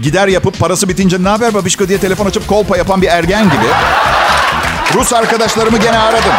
gider 0.03 0.29
yapıp 0.29 0.59
parası 0.59 0.89
bitince 0.89 1.23
ne 1.23 1.29
haber 1.29 1.55
babişko 1.55 1.89
diye 1.89 1.99
telefon 1.99 2.27
açıp 2.27 2.49
kolpa 2.49 2.77
yapan 2.77 3.03
bir 3.03 3.09
ergen 3.09 3.45
gibi 3.45 3.67
Rus 4.95 5.13
arkadaşlarımı 5.13 5.79
gene 5.79 5.99
aradım. 5.99 6.33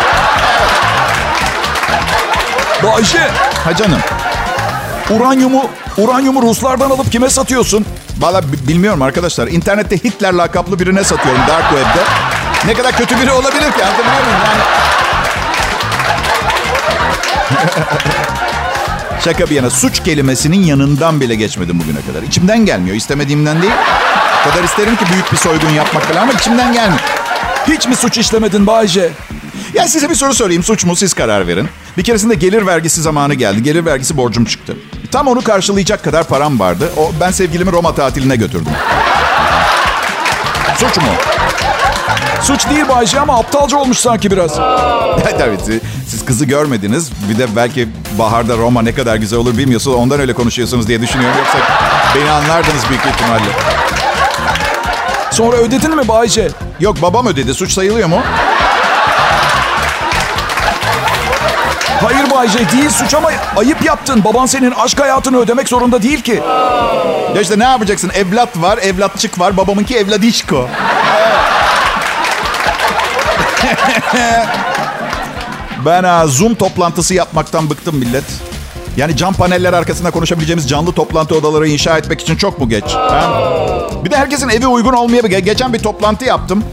Bayşe. 2.83 3.29
Ha 3.63 3.75
canım. 3.75 3.99
Uranyumu, 5.09 5.69
uranyumu 5.97 6.41
Ruslardan 6.41 6.89
alıp 6.89 7.11
kime 7.11 7.29
satıyorsun? 7.29 7.85
Valla 8.19 8.41
bilmiyorum 8.67 9.01
arkadaşlar. 9.01 9.47
İnternette 9.47 9.97
Hitler 9.97 10.33
lakaplı 10.33 10.79
birine 10.79 11.03
satıyorum 11.03 11.41
Dark 11.47 11.69
Web'de. 11.69 12.30
Ne 12.65 12.73
kadar 12.73 12.97
kötü 12.97 13.21
biri 13.21 13.31
olabilir 13.31 13.71
ki 13.71 13.85
anlatabiliyor 13.85 14.23
muyum? 14.23 14.39
Yani... 14.45 14.61
Şaka 19.23 19.49
bir 19.49 19.55
yana 19.55 19.69
suç 19.69 20.03
kelimesinin 20.03 20.63
yanından 20.63 21.21
bile 21.21 21.35
geçmedim 21.35 21.79
bugüne 21.79 22.01
kadar. 22.01 22.23
İçimden 22.23 22.65
gelmiyor. 22.65 22.95
istemediğimden 22.95 23.61
değil. 23.61 23.73
O 24.47 24.49
kadar 24.49 24.63
isterim 24.63 24.95
ki 24.95 25.05
büyük 25.13 25.31
bir 25.31 25.37
soygun 25.37 25.69
yapmak 25.69 26.03
falan 26.03 26.21
ama 26.21 26.33
içimden 26.33 26.73
gelmiyor. 26.73 27.01
Hiç 27.67 27.87
mi 27.87 27.95
suç 27.95 28.17
işlemedin 28.17 28.67
Bayce? 28.67 29.09
Ya 29.73 29.87
size 29.87 30.09
bir 30.09 30.15
soru 30.15 30.33
sorayım. 30.33 30.63
Suç 30.63 30.85
mu? 30.85 30.95
Siz 30.95 31.13
karar 31.13 31.47
verin. 31.47 31.69
Bir 31.97 32.03
keresinde 32.03 32.35
gelir 32.35 32.65
vergisi 32.65 33.01
zamanı 33.01 33.33
geldi. 33.33 33.63
Gelir 33.63 33.85
vergisi 33.85 34.17
borcum 34.17 34.45
çıktı. 34.45 34.75
Tam 35.11 35.27
onu 35.27 35.41
karşılayacak 35.41 36.03
kadar 36.03 36.23
param 36.23 36.59
vardı. 36.59 36.91
O, 36.97 37.11
ben 37.19 37.31
sevgilimi 37.31 37.71
Roma 37.71 37.95
tatiline 37.95 38.35
götürdüm. 38.35 38.71
Suç 40.79 40.97
mu? 40.97 41.03
Suç 42.43 42.69
değil 42.69 42.89
Bayce 42.89 43.19
ama 43.19 43.39
aptalca 43.39 43.77
olmuş 43.77 43.97
sanki 43.97 44.31
biraz. 44.31 44.55
Tabii 45.39 45.57
siz 46.07 46.25
kızı 46.25 46.45
görmediniz. 46.45 47.11
Bir 47.29 47.37
de 47.37 47.55
belki 47.55 47.89
baharda 48.19 48.57
Roma 48.57 48.81
ne 48.81 48.93
kadar 48.93 49.15
güzel 49.15 49.39
olur 49.39 49.57
bilmiyorsunuz. 49.57 49.97
Ondan 49.97 50.19
öyle 50.19 50.33
konuşuyorsunuz 50.33 50.87
diye 50.87 51.01
düşünüyorum. 51.01 51.37
Yoksa 51.37 51.57
beni 52.15 52.31
anlardınız 52.31 52.89
büyük 52.89 53.05
ihtimalle. 53.05 53.51
Sonra 55.31 55.55
ödedin 55.57 55.95
mi 55.95 56.07
Bayce? 56.07 56.47
Yok 56.79 57.01
babam 57.01 57.27
ödedi. 57.27 57.53
Suç 57.53 57.71
sayılıyor 57.71 58.09
mu? 58.09 58.21
Hayır 62.01 62.31
Bayce 62.31 62.71
değil 62.71 62.89
suç 62.89 63.13
ama 63.13 63.31
ayıp 63.57 63.85
yaptın. 63.85 64.23
Baban 64.23 64.45
senin 64.45 64.71
aşk 64.71 64.99
hayatını 64.99 65.37
ödemek 65.37 65.67
zorunda 65.69 66.01
değil 66.03 66.21
ki. 66.21 66.41
Ya 67.35 67.41
işte 67.41 67.59
ne 67.59 67.63
yapacaksın? 67.63 68.11
Evlat 68.13 68.49
var, 68.55 68.77
evlatçık 68.77 69.39
var. 69.39 69.57
Babamınki 69.57 69.97
evladişko. 69.97 70.67
Ben 75.85 76.03
ha, 76.03 76.27
Zoom 76.27 76.55
toplantısı 76.55 77.13
yapmaktan 77.13 77.69
bıktım 77.69 77.95
millet. 77.95 78.23
Yani 78.97 79.17
cam 79.17 79.33
paneller 79.33 79.73
arkasında 79.73 80.11
konuşabileceğimiz 80.11 80.69
canlı 80.69 80.91
toplantı 80.91 81.35
odaları 81.35 81.67
inşa 81.67 81.97
etmek 81.97 82.21
için 82.21 82.35
çok 82.35 82.59
mu 82.59 82.69
geç? 82.69 82.83
Ha? 82.93 83.49
Bir 84.05 84.11
de 84.11 84.17
herkesin 84.17 84.49
evi 84.49 84.67
uygun 84.67 84.93
olmayabilir. 84.93 85.39
Geçen 85.39 85.73
bir 85.73 85.79
toplantı 85.79 86.25
yaptım. 86.25 86.63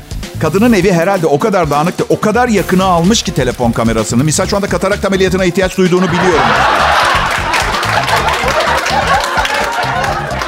Kadının 0.40 0.73
evi 0.73 0.93
herhalde 0.93 1.26
o 1.26 1.38
kadar 1.38 1.71
dağınıktı, 1.71 2.05
o 2.09 2.21
kadar 2.21 2.49
yakına 2.49 2.85
almış 2.85 3.23
ki 3.23 3.35
telefon 3.35 3.73
kamerasını. 3.73 4.25
Misal 4.25 4.47
şu 4.47 4.57
anda 4.57 4.67
katarakt 4.67 5.05
ameliyatına 5.05 5.45
ihtiyaç 5.45 5.76
duyduğunu 5.78 6.07
biliyorum. 6.09 6.40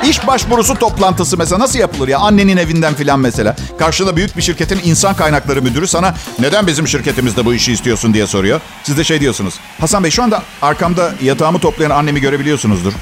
İş 0.02 0.26
başvurusu 0.26 0.74
toplantısı 0.74 1.36
mesela 1.38 1.58
nasıl 1.58 1.78
yapılır 1.78 2.08
ya? 2.08 2.18
Annenin 2.18 2.56
evinden 2.56 2.94
filan 2.94 3.20
mesela. 3.20 3.56
Karşında 3.78 4.16
büyük 4.16 4.36
bir 4.36 4.42
şirketin 4.42 4.80
insan 4.84 5.14
kaynakları 5.14 5.62
müdürü 5.62 5.86
sana 5.86 6.14
neden 6.38 6.66
bizim 6.66 6.88
şirketimizde 6.88 7.44
bu 7.44 7.54
işi 7.54 7.72
istiyorsun 7.72 8.14
diye 8.14 8.26
soruyor. 8.26 8.60
Siz 8.82 8.98
de 8.98 9.04
şey 9.04 9.20
diyorsunuz. 9.20 9.54
Hasan 9.80 10.04
Bey 10.04 10.10
şu 10.10 10.22
anda 10.22 10.42
arkamda 10.62 11.12
yatağımı 11.22 11.58
toplayan 11.58 11.90
annemi 11.90 12.20
görebiliyorsunuzdur. 12.20 12.92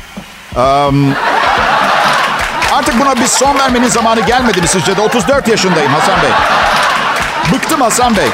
Um, 0.57 1.15
artık 2.73 3.01
buna 3.01 3.17
bir 3.17 3.27
son 3.27 3.59
vermenin 3.59 3.89
zamanı 3.89 4.21
gelmedi 4.21 4.61
mi 4.61 4.69
sizce 4.69 4.97
de? 4.97 5.01
34 5.01 5.49
yaşındayım 5.49 5.93
Hasan 5.93 6.23
Bey. 6.23 6.31
Bıktım 7.53 7.81
Hasan 7.81 8.17
Bey. 8.17 8.29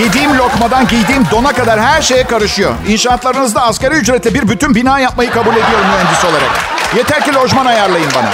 Yediğim 0.00 0.38
lokmadan 0.38 0.86
giydiğim 0.88 1.26
dona 1.30 1.52
kadar 1.52 1.80
her 1.80 2.02
şeye 2.02 2.24
karışıyor. 2.26 2.74
İnşaatlarınızda 2.88 3.62
asgari 3.62 3.94
ücretle 3.94 4.34
bir 4.34 4.48
bütün 4.48 4.74
bina 4.74 4.98
yapmayı 4.98 5.30
kabul 5.30 5.52
ediyorum 5.52 5.86
mühendis 5.92 6.24
olarak. 6.24 6.75
Yeter 6.94 7.24
ki 7.24 7.34
lojman 7.34 7.66
ayarlayın 7.66 8.08
bana. 8.14 8.30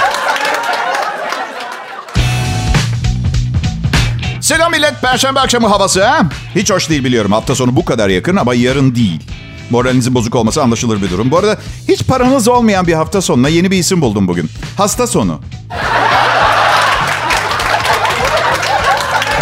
Selam 4.40 4.71
millet. 4.73 5.00
Perşembe 5.02 5.40
akşamı 5.40 5.68
havası 5.68 6.04
ha? 6.04 6.21
Hiç 6.54 6.71
hoş 6.71 6.90
değil 6.90 7.04
biliyorum. 7.04 7.32
Hafta 7.32 7.54
sonu 7.54 7.76
bu 7.76 7.85
kadar 7.85 8.09
yakın 8.09 8.37
ama 8.37 8.54
yarın 8.54 8.94
değil. 8.94 9.21
Moralinizin 9.71 10.14
bozuk 10.14 10.35
olması 10.35 10.62
anlaşılır 10.62 11.02
bir 11.02 11.11
durum. 11.11 11.30
Bu 11.30 11.38
arada 11.38 11.56
hiç 11.88 12.06
paranız 12.06 12.49
olmayan 12.49 12.87
bir 12.87 12.92
hafta 12.92 13.23
sonuna 13.23 13.49
yeni 13.49 13.71
bir 13.71 13.76
isim 13.78 14.00
buldum 14.00 14.28
bugün. 14.28 14.50
Hasta 14.76 15.06
sonu. 15.06 15.40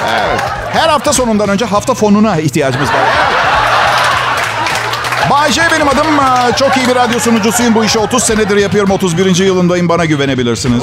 Evet. 0.08 0.40
Her 0.72 0.88
hafta 0.88 1.12
sonundan 1.12 1.48
önce 1.48 1.64
hafta 1.64 1.94
fonuna 1.94 2.36
ihtiyacımız 2.36 2.88
var. 2.88 3.09
Bay 5.30 5.52
J 5.52 5.62
benim 5.72 5.88
adım. 5.88 6.06
Çok 6.56 6.76
iyi 6.76 6.88
bir 6.88 6.94
radyo 6.94 7.18
sunucusuyum. 7.20 7.74
Bu 7.74 7.84
işi 7.84 7.98
30 7.98 8.22
senedir 8.22 8.56
yapıyorum. 8.56 8.90
31. 8.90 9.36
yılındayım. 9.36 9.88
Bana 9.88 10.04
güvenebilirsiniz. 10.04 10.82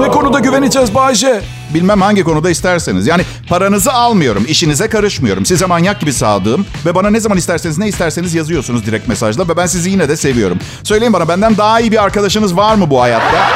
Ne 0.00 0.08
konuda 0.08 0.38
güveneceğiz 0.38 0.94
Bay 0.94 1.14
J? 1.14 1.40
Bilmem 1.74 2.00
hangi 2.02 2.24
konuda 2.24 2.50
isterseniz. 2.50 3.06
Yani 3.06 3.22
paranızı 3.48 3.92
almıyorum, 3.92 4.44
işinize 4.48 4.88
karışmıyorum. 4.88 5.46
Size 5.46 5.66
manyak 5.66 6.00
gibi 6.00 6.12
sadığım 6.12 6.66
ve 6.86 6.94
bana 6.94 7.10
ne 7.10 7.20
zaman 7.20 7.38
isterseniz 7.38 7.78
ne 7.78 7.88
isterseniz 7.88 8.34
yazıyorsunuz 8.34 8.86
direkt 8.86 9.08
mesajla 9.08 9.48
ve 9.48 9.56
ben 9.56 9.66
sizi 9.66 9.90
yine 9.90 10.08
de 10.08 10.16
seviyorum. 10.16 10.58
Söyleyin 10.82 11.12
bana 11.12 11.28
benden 11.28 11.56
daha 11.56 11.80
iyi 11.80 11.92
bir 11.92 12.02
arkadaşınız 12.04 12.56
var 12.56 12.74
mı 12.74 12.90
bu 12.90 13.02
hayatta? 13.02 13.48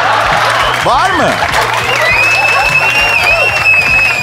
Var 0.87 1.11
mı? 1.11 1.29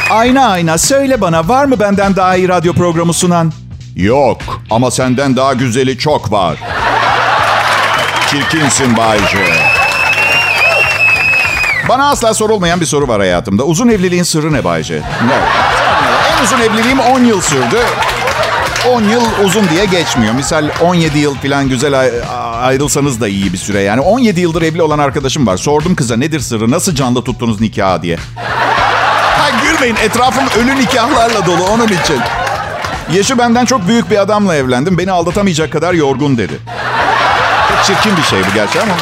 Ayna 0.10 0.48
ayna 0.50 0.78
söyle 0.78 1.22
bana 1.22 1.48
var 1.48 1.66
mı 1.66 1.80
benden 1.80 2.16
daha 2.16 2.36
iyi 2.36 2.50
radyo 2.50 2.74
programı 2.74 3.14
sunan? 3.14 3.52
Yok 4.00 4.38
ama 4.70 4.92
senden 4.92 5.36
daha 5.36 5.54
güzeli 5.54 5.98
çok 5.98 6.32
var. 6.32 6.58
Çirkinsin 8.30 8.98
Bayce. 8.98 9.54
Bana 11.90 12.10
asla 12.10 12.34
sorulmayan 12.34 12.82
bir 12.82 12.86
soru 12.86 13.08
var 13.08 13.20
hayatımda. 13.20 13.64
Uzun 13.64 13.90
evliliğin 13.90 14.24
sırrı 14.24 14.54
ne 14.54 14.64
Bayce? 14.64 14.96
Ne? 15.00 15.34
En 16.32 16.44
uzun 16.44 16.60
evliliğim 16.60 17.00
10 17.00 17.20
yıl 17.20 17.42
sürdü. 17.42 17.80
10 18.90 19.04
yıl 19.04 19.22
uzun 19.46 19.70
diye 19.70 19.86
geçmiyor. 19.86 20.34
Misal 20.34 20.70
17 20.82 21.20
yıl 21.20 21.36
falan 21.36 21.70
güzel 21.70 22.12
ayrılsanız 22.62 23.22
da 23.22 23.28
iyi 23.28 23.54
bir 23.54 23.58
süre. 23.58 23.82
Yani 23.82 24.02
17 24.02 24.40
yıldır 24.40 24.62
evli 24.62 24.82
olan 24.82 25.00
arkadaşım 25.00 25.48
var. 25.48 25.58
Sordum 25.58 25.96
kıza 25.96 26.18
nedir 26.18 26.40
sırrı? 26.40 26.72
Nasıl 26.72 26.96
canlı 26.96 27.24
tuttunuz 27.24 27.62
nikahı 27.62 28.02
diye. 28.02 28.18
Ha 29.38 29.50
gülmeyin 29.64 29.96
etrafım 29.96 30.44
ölü 30.60 30.76
nikahlarla 30.76 31.46
dolu 31.46 31.64
onun 31.64 31.88
için. 31.88 32.20
Yaşı 33.14 33.38
benden 33.38 33.66
çok 33.66 33.88
büyük 33.88 34.12
bir 34.12 34.18
adamla 34.18 34.56
evlendim. 34.56 34.98
Beni 34.98 35.12
aldatamayacak 35.12 35.72
kadar 35.72 35.94
yorgun 35.94 36.38
dedi. 36.38 36.60
Çok 37.70 37.84
çirkin 37.86 38.18
bir 38.18 38.24
şey 38.24 38.40
bu 38.40 38.54
gerçi 38.54 38.82
ama. 38.82 38.94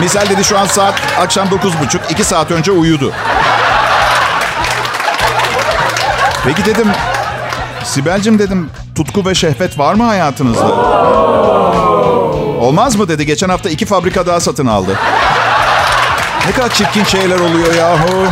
Misal 0.00 0.28
dedi 0.28 0.44
şu 0.44 0.58
an 0.58 0.66
saat 0.66 0.94
akşam 1.20 1.50
dokuz 1.50 1.80
buçuk. 1.80 2.00
iki 2.10 2.24
saat 2.24 2.50
önce 2.50 2.72
uyudu. 2.72 3.12
Peki 6.44 6.64
dedim. 6.64 6.88
Sibel'cim 7.84 8.38
dedim 8.38 8.70
tutku 8.94 9.26
ve 9.26 9.34
şehvet 9.34 9.78
var 9.78 9.94
mı 9.94 10.04
hayatınızda? 10.04 10.66
Olmaz 12.60 12.96
mı 12.96 13.08
dedi. 13.08 13.26
Geçen 13.26 13.48
hafta 13.48 13.70
iki 13.70 13.86
fabrika 13.86 14.26
daha 14.26 14.40
satın 14.40 14.66
aldı. 14.66 14.90
Ne 16.46 16.52
kadar 16.52 16.74
çirkin 16.74 17.04
şeyler 17.04 17.38
oluyor 17.40 17.74
yahu. 17.74 18.26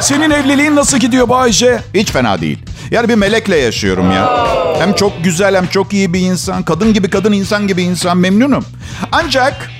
Senin 0.00 0.30
evliliğin 0.30 0.76
nasıl 0.76 0.98
gidiyor 0.98 1.28
Bayce? 1.28 1.80
Hiç 1.94 2.10
fena 2.10 2.40
değil. 2.40 2.58
Yani 2.92 3.08
bir 3.08 3.14
melekle 3.14 3.56
yaşıyorum 3.56 4.10
ya. 4.10 4.46
Hem 4.78 4.92
çok 4.92 5.24
güzel 5.24 5.56
hem 5.56 5.66
çok 5.66 5.92
iyi 5.92 6.12
bir 6.12 6.20
insan. 6.20 6.62
Kadın 6.62 6.94
gibi 6.94 7.10
kadın 7.10 7.32
insan 7.32 7.68
gibi 7.68 7.82
insan. 7.82 8.16
Memnunum. 8.16 8.64
Ancak 9.12 9.70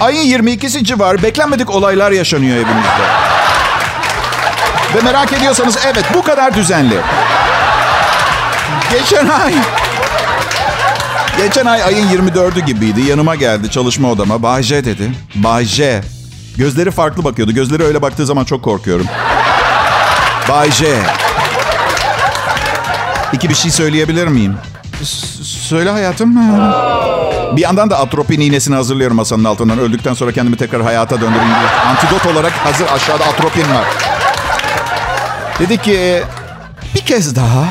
ayın 0.00 0.42
22'si 0.42 0.84
civarı 0.84 1.22
beklenmedik 1.22 1.70
olaylar 1.70 2.10
yaşanıyor 2.10 2.56
evimizde. 2.56 3.04
Ve 4.94 5.00
merak 5.04 5.32
ediyorsanız 5.32 5.78
evet 5.86 6.04
bu 6.14 6.22
kadar 6.22 6.54
düzenli. 6.54 6.96
Geçen 8.92 9.28
ay... 9.28 9.54
Geçen 11.38 11.66
ay 11.66 11.82
ayın 11.82 12.08
24'ü 12.08 12.60
gibiydi. 12.60 13.00
Yanıma 13.00 13.34
geldi 13.34 13.70
çalışma 13.70 14.10
odama. 14.10 14.42
Bahçe 14.42 14.84
dedi. 14.84 15.12
Bahçe. 15.34 16.00
Gözleri 16.56 16.90
farklı 16.90 17.24
bakıyordu. 17.24 17.52
Gözleri 17.52 17.82
öyle 17.82 18.02
baktığı 18.02 18.26
zaman 18.26 18.44
çok 18.44 18.62
korkuyorum. 18.62 19.06
Bay 20.48 20.70
J. 23.42 23.46
İki 23.46 23.48
bir 23.50 23.54
şey 23.54 23.70
söyleyebilir 23.70 24.26
miyim? 24.26 24.56
S- 25.02 25.44
söyle 25.44 25.90
hayatım. 25.90 26.36
Bir 27.56 27.62
yandan 27.62 27.90
da 27.90 27.98
atropin 27.98 28.40
iğnesini 28.40 28.74
hazırlıyorum 28.74 29.16
masanın 29.16 29.44
altından. 29.44 29.78
Öldükten 29.78 30.14
sonra 30.14 30.32
kendimi 30.32 30.56
tekrar 30.56 30.82
hayata 30.82 31.20
döndüreyim 31.20 31.48
diye. 31.48 31.70
Antidot 31.86 32.26
olarak 32.26 32.52
hazır 32.52 32.86
aşağıda 32.86 33.24
atropin 33.24 33.62
var. 33.62 33.84
Dedi 35.58 35.78
ki 35.82 36.22
bir 36.94 37.00
kez 37.00 37.36
daha 37.36 37.64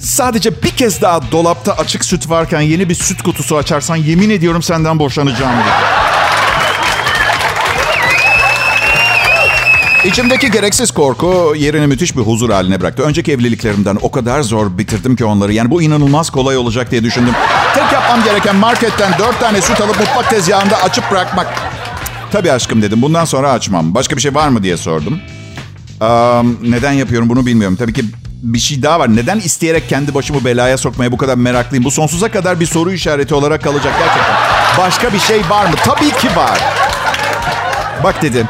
sadece 0.00 0.62
bir 0.62 0.70
kez 0.70 1.02
daha 1.02 1.32
dolapta 1.32 1.72
açık 1.72 2.04
süt 2.04 2.30
varken 2.30 2.60
yeni 2.60 2.88
bir 2.88 2.94
süt 2.94 3.22
kutusu 3.22 3.56
açarsan 3.56 3.96
yemin 3.96 4.30
ediyorum 4.30 4.62
senden 4.62 4.98
boşanacağım 4.98 5.52
dedi. 5.52 5.95
İçimdeki 10.06 10.50
gereksiz 10.50 10.90
korku 10.90 11.54
yerini 11.56 11.86
müthiş 11.86 12.16
bir 12.16 12.22
huzur 12.22 12.50
haline 12.50 12.80
bıraktı. 12.80 13.02
Önceki 13.02 13.32
evliliklerimden 13.32 13.98
o 14.02 14.10
kadar 14.10 14.42
zor 14.42 14.78
bitirdim 14.78 15.16
ki 15.16 15.24
onları. 15.24 15.52
Yani 15.52 15.70
bu 15.70 15.82
inanılmaz 15.82 16.30
kolay 16.30 16.56
olacak 16.56 16.90
diye 16.90 17.02
düşündüm. 17.02 17.34
Tek 17.74 17.92
yapmam 17.92 18.24
gereken 18.24 18.56
marketten 18.56 19.12
dört 19.18 19.40
tane 19.40 19.60
süt 19.60 19.80
alıp 19.80 20.00
mutfak 20.00 20.30
tezgahında 20.30 20.82
açıp 20.82 21.10
bırakmak. 21.10 21.46
Tabii 22.32 22.52
aşkım 22.52 22.82
dedim. 22.82 23.02
Bundan 23.02 23.24
sonra 23.24 23.52
açmam. 23.52 23.94
Başka 23.94 24.16
bir 24.16 24.20
şey 24.20 24.34
var 24.34 24.48
mı 24.48 24.62
diye 24.62 24.76
sordum. 24.76 25.20
Um, 26.00 26.58
neden 26.70 26.92
yapıyorum 26.92 27.28
bunu 27.28 27.46
bilmiyorum. 27.46 27.76
Tabii 27.76 27.92
ki 27.92 28.04
bir 28.42 28.58
şey 28.58 28.82
daha 28.82 29.00
var. 29.00 29.16
Neden 29.16 29.38
isteyerek 29.38 29.88
kendi 29.88 30.14
başımı 30.14 30.44
belaya 30.44 30.78
sokmaya 30.78 31.12
bu 31.12 31.16
kadar 31.16 31.34
meraklıyım? 31.34 31.84
Bu 31.84 31.90
sonsuza 31.90 32.30
kadar 32.30 32.60
bir 32.60 32.66
soru 32.66 32.92
işareti 32.92 33.34
olarak 33.34 33.62
kalacak 33.62 33.94
gerçekten. 33.98 34.36
Başka 34.78 35.12
bir 35.12 35.18
şey 35.18 35.40
var 35.50 35.66
mı? 35.66 35.74
Tabii 35.84 36.10
ki 36.10 36.36
var. 36.36 36.58
Bak 38.04 38.22
dedim. 38.22 38.46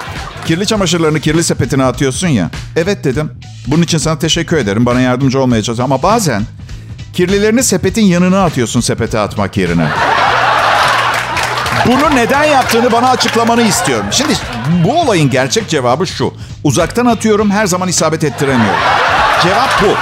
Kirli 0.46 0.66
çamaşırlarını 0.66 1.20
kirli 1.20 1.44
sepetine 1.44 1.84
atıyorsun 1.84 2.28
ya. 2.28 2.50
Evet 2.76 3.04
dedim. 3.04 3.32
Bunun 3.66 3.82
için 3.82 3.98
sana 3.98 4.18
teşekkür 4.18 4.56
ederim. 4.56 4.86
Bana 4.86 5.00
yardımcı 5.00 5.40
olmaya 5.40 5.62
çalışıyorsun. 5.62 5.94
Ama 5.94 6.02
bazen 6.02 6.42
kirlilerini 7.12 7.62
sepetin 7.62 8.04
yanına 8.04 8.44
atıyorsun 8.44 8.80
sepete 8.80 9.18
atmak 9.18 9.56
yerine. 9.56 9.88
Bunu 11.86 12.16
neden 12.16 12.44
yaptığını 12.44 12.92
bana 12.92 13.10
açıklamanı 13.10 13.62
istiyorum. 13.62 14.06
Şimdi 14.10 14.32
bu 14.84 15.00
olayın 15.00 15.30
gerçek 15.30 15.68
cevabı 15.68 16.06
şu. 16.06 16.34
Uzaktan 16.64 17.06
atıyorum 17.06 17.50
her 17.50 17.66
zaman 17.66 17.88
isabet 17.88 18.24
ettiremiyorum. 18.24 18.80
Cevap 19.42 19.82
bu. 19.82 19.94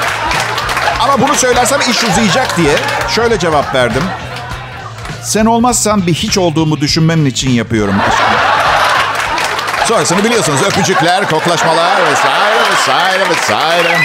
Ama 1.01 1.21
bunu 1.21 1.35
söylersem 1.35 1.81
iş 1.91 2.05
uzayacak 2.05 2.57
diye 2.57 2.77
şöyle 3.09 3.39
cevap 3.39 3.75
verdim. 3.75 4.03
Sen 5.23 5.47
olmazsan 5.47 6.07
bir 6.07 6.15
hiç 6.15 6.39
olduğumu 6.39 6.81
düşünmemin 6.81 7.27
için 7.27 7.51
yapıyorum. 7.51 7.95
Sonrasını 9.89 10.25
biliyorsunuz. 10.25 10.63
Öpücükler, 10.63 11.31
koklaşmalar 11.31 12.03
vesaire 12.13 12.59
vesaire 12.73 13.31
vesaire. 13.31 13.99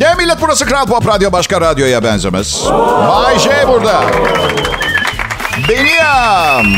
De 0.00 0.14
millet 0.14 0.36
burası 0.40 0.66
Kral 0.66 0.86
Pop 0.86 1.06
Radyo 1.08 1.32
başka 1.32 1.60
radyoya 1.60 2.04
benzemez. 2.04 2.64
Bay 3.08 3.38
J 3.38 3.68
burada. 3.68 4.04
Benim. 5.68 6.74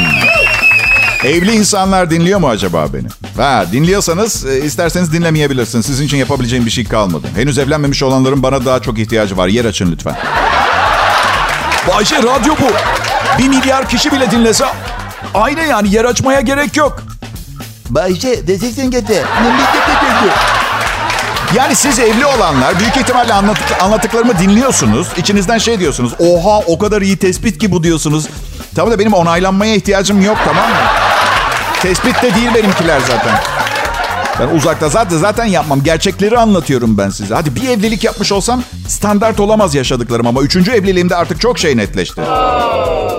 Evli 1.25 1.53
insanlar 1.53 2.11
dinliyor 2.11 2.41
mu 2.41 2.49
acaba 2.49 2.87
beni? 2.93 3.07
Ha, 3.37 3.65
dinliyorsanız 3.73 4.47
e, 4.47 4.61
isterseniz 4.61 5.13
dinlemeyebilirsiniz. 5.13 5.87
Sizin 5.87 6.07
için 6.07 6.17
yapabileceğim 6.17 6.67
bir 6.67 6.71
şey 6.71 6.85
kalmadı. 6.85 7.27
Henüz 7.37 7.59
evlenmemiş 7.59 8.03
olanların 8.03 8.43
bana 8.43 8.65
daha 8.65 8.83
çok 8.83 8.99
ihtiyacı 8.99 9.37
var. 9.37 9.49
Yer 9.49 9.65
açın 9.65 9.93
lütfen. 9.93 10.17
Bayşe 11.89 12.17
radyo 12.17 12.55
bu. 12.61 12.71
Bir 13.39 13.49
milyar 13.49 13.89
kişi 13.89 14.13
bile 14.13 14.31
dinlese 14.31 14.65
aynı 15.35 15.61
yani 15.61 15.95
yer 15.95 16.05
açmaya 16.05 16.41
gerek 16.41 16.77
yok. 16.77 17.03
Bayşe 17.91 18.47
deseksin 18.47 18.91
kötü. 18.91 19.25
Yani 21.55 21.75
siz 21.75 21.99
evli 21.99 22.27
olanlar 22.27 22.79
büyük 22.79 22.97
ihtimalle 22.97 23.33
anlattık, 23.35 23.83
anlattıklarımı 23.83 24.39
dinliyorsunuz. 24.39 25.09
İçinizden 25.17 25.59
şey 25.59 25.81
diyorsunuz. 25.81 26.13
Oha 26.19 26.59
o 26.59 26.79
kadar 26.79 27.03
iyi 27.03 27.17
tespit 27.17 27.59
ki 27.59 27.73
bu 27.73 27.83
diyorsunuz. 27.83 28.27
Tabii 28.77 28.91
da 28.91 28.99
benim 28.99 29.13
onaylanmaya 29.15 29.75
ihtiyacım 29.75 30.23
yok 30.23 30.37
tamam 30.45 30.71
mı? 30.71 30.77
Tespit 31.83 32.23
de 32.23 32.35
değil 32.35 32.55
benimkiler 32.55 33.01
zaten. 33.01 33.35
Ben 34.41 34.49
uzakta 34.57 34.89
zaten 34.89 35.19
zaten 35.19 35.45
yapmam. 35.45 35.83
Gerçekleri 35.83 36.39
anlatıyorum 36.39 36.99
ben 36.99 37.11
size. 37.11 37.35
Hadi 37.35 37.57
bir 37.57 37.69
evlilik 37.69 38.05
yapmış 38.05 38.33
olsam 38.33 38.63
standart 38.89 39.41
olamaz 39.41 39.75
yaşadıklarım 39.75 40.27
ama 40.27 40.43
üçüncü 40.43 40.71
evliliğimde 40.73 41.17
artık 41.17 41.41
çok 41.41 41.59
şey 41.59 41.77
netleşti. 41.77 42.21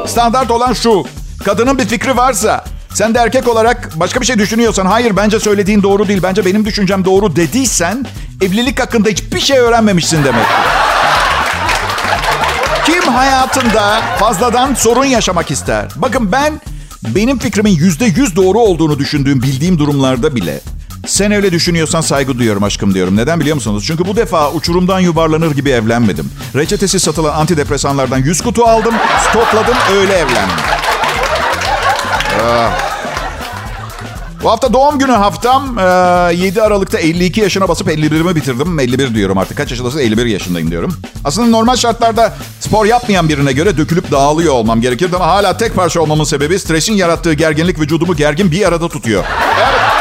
Standart 0.08 0.52
olan 0.52 0.74
şu. 0.74 1.04
Kadının 1.46 1.78
bir 1.78 1.86
fikri 1.86 2.18
varsa 2.18 2.66
sen 2.94 3.16
de 3.16 3.20
erkek 3.20 3.48
olarak 3.48 3.90
başka 3.96 4.22
bir 4.22 4.26
şey 4.26 4.40
düşünüyorsan 4.40 4.86
hayır 4.86 5.18
bence 5.18 5.40
söylediğin 5.40 5.84
doğru 5.84 6.08
değil. 6.08 6.24
Bence 6.24 6.46
benim 6.46 6.66
düşüncem 6.66 7.06
doğru 7.06 7.36
dediysen 7.36 8.06
evlilik 8.42 8.80
hakkında 8.80 9.10
hiçbir 9.10 9.40
şey 9.40 9.58
öğrenmemişsin 9.58 10.24
demektir. 10.24 10.56
Kim 12.86 13.14
hayatında 13.14 14.02
fazladan 14.20 14.74
sorun 14.74 15.06
yaşamak 15.06 15.52
ister? 15.52 15.86
Bakın 15.96 16.32
ben 16.32 16.62
benim 17.16 17.40
fikrimin 17.40 17.72
yüzde 17.72 18.06
yüz 18.06 18.36
doğru 18.36 18.60
olduğunu 18.60 19.00
düşündüğüm 19.00 19.42
bildiğim 19.42 19.78
durumlarda 19.80 20.36
bile 20.36 20.60
sen 21.08 21.32
öyle 21.32 21.52
düşünüyorsan 21.52 22.02
saygı 22.02 22.38
duyuyorum 22.38 22.64
aşkım 22.64 22.94
diyorum. 22.94 23.16
Neden 23.18 23.40
biliyor 23.40 23.56
musunuz? 23.56 23.84
Çünkü 23.88 24.06
bu 24.06 24.16
defa 24.16 24.52
uçurumdan 24.52 25.00
yuvarlanır 25.00 25.52
gibi 25.52 25.70
evlenmedim. 25.70 26.32
Reçetesi 26.56 27.00
satılan 27.00 27.40
antidepresanlardan 27.40 28.18
100 28.18 28.42
kutu 28.42 28.64
aldım, 28.64 28.96
stokladım, 29.30 29.78
öyle 29.96 30.14
evlendim. 30.14 30.56
Ah. 32.44 32.72
Bu 34.44 34.52
hafta 34.52 34.74
doğum 34.74 35.00
günü 35.00 35.12
haftam. 35.12 35.80
Ee, 35.80 35.82
7 36.36 36.62
Aralık'ta 36.62 36.98
52 36.98 37.42
yaşına 37.42 37.68
basıp 37.68 37.88
51'imi 37.88 38.36
bitirdim. 38.36 38.80
51 38.80 39.16
diyorum 39.16 39.38
artık. 39.38 39.58
Kaç 39.58 39.72
yaşındasın? 39.72 40.00
51 40.00 40.26
yaşındayım 40.26 40.72
diyorum. 40.72 40.94
Aslında 41.26 41.48
normal 41.48 41.76
şartlarda 41.76 42.34
spor 42.60 42.86
yapmayan 42.86 43.30
birine 43.30 43.52
göre 43.52 43.78
dökülüp 43.78 44.12
dağılıyor 44.12 44.54
olmam 44.54 44.82
gerekirdi 44.82 45.16
ama 45.16 45.28
hala 45.28 45.58
tek 45.58 45.76
parça 45.76 46.02
olmamın 46.02 46.24
sebebi 46.24 46.60
stresin 46.60 46.94
yarattığı 46.94 47.34
gerginlik 47.34 47.80
vücudumu 47.80 48.16
gergin 48.16 48.52
bir 48.52 48.68
arada 48.68 48.90
tutuyor. 48.90 49.24
Evet. 49.58 49.97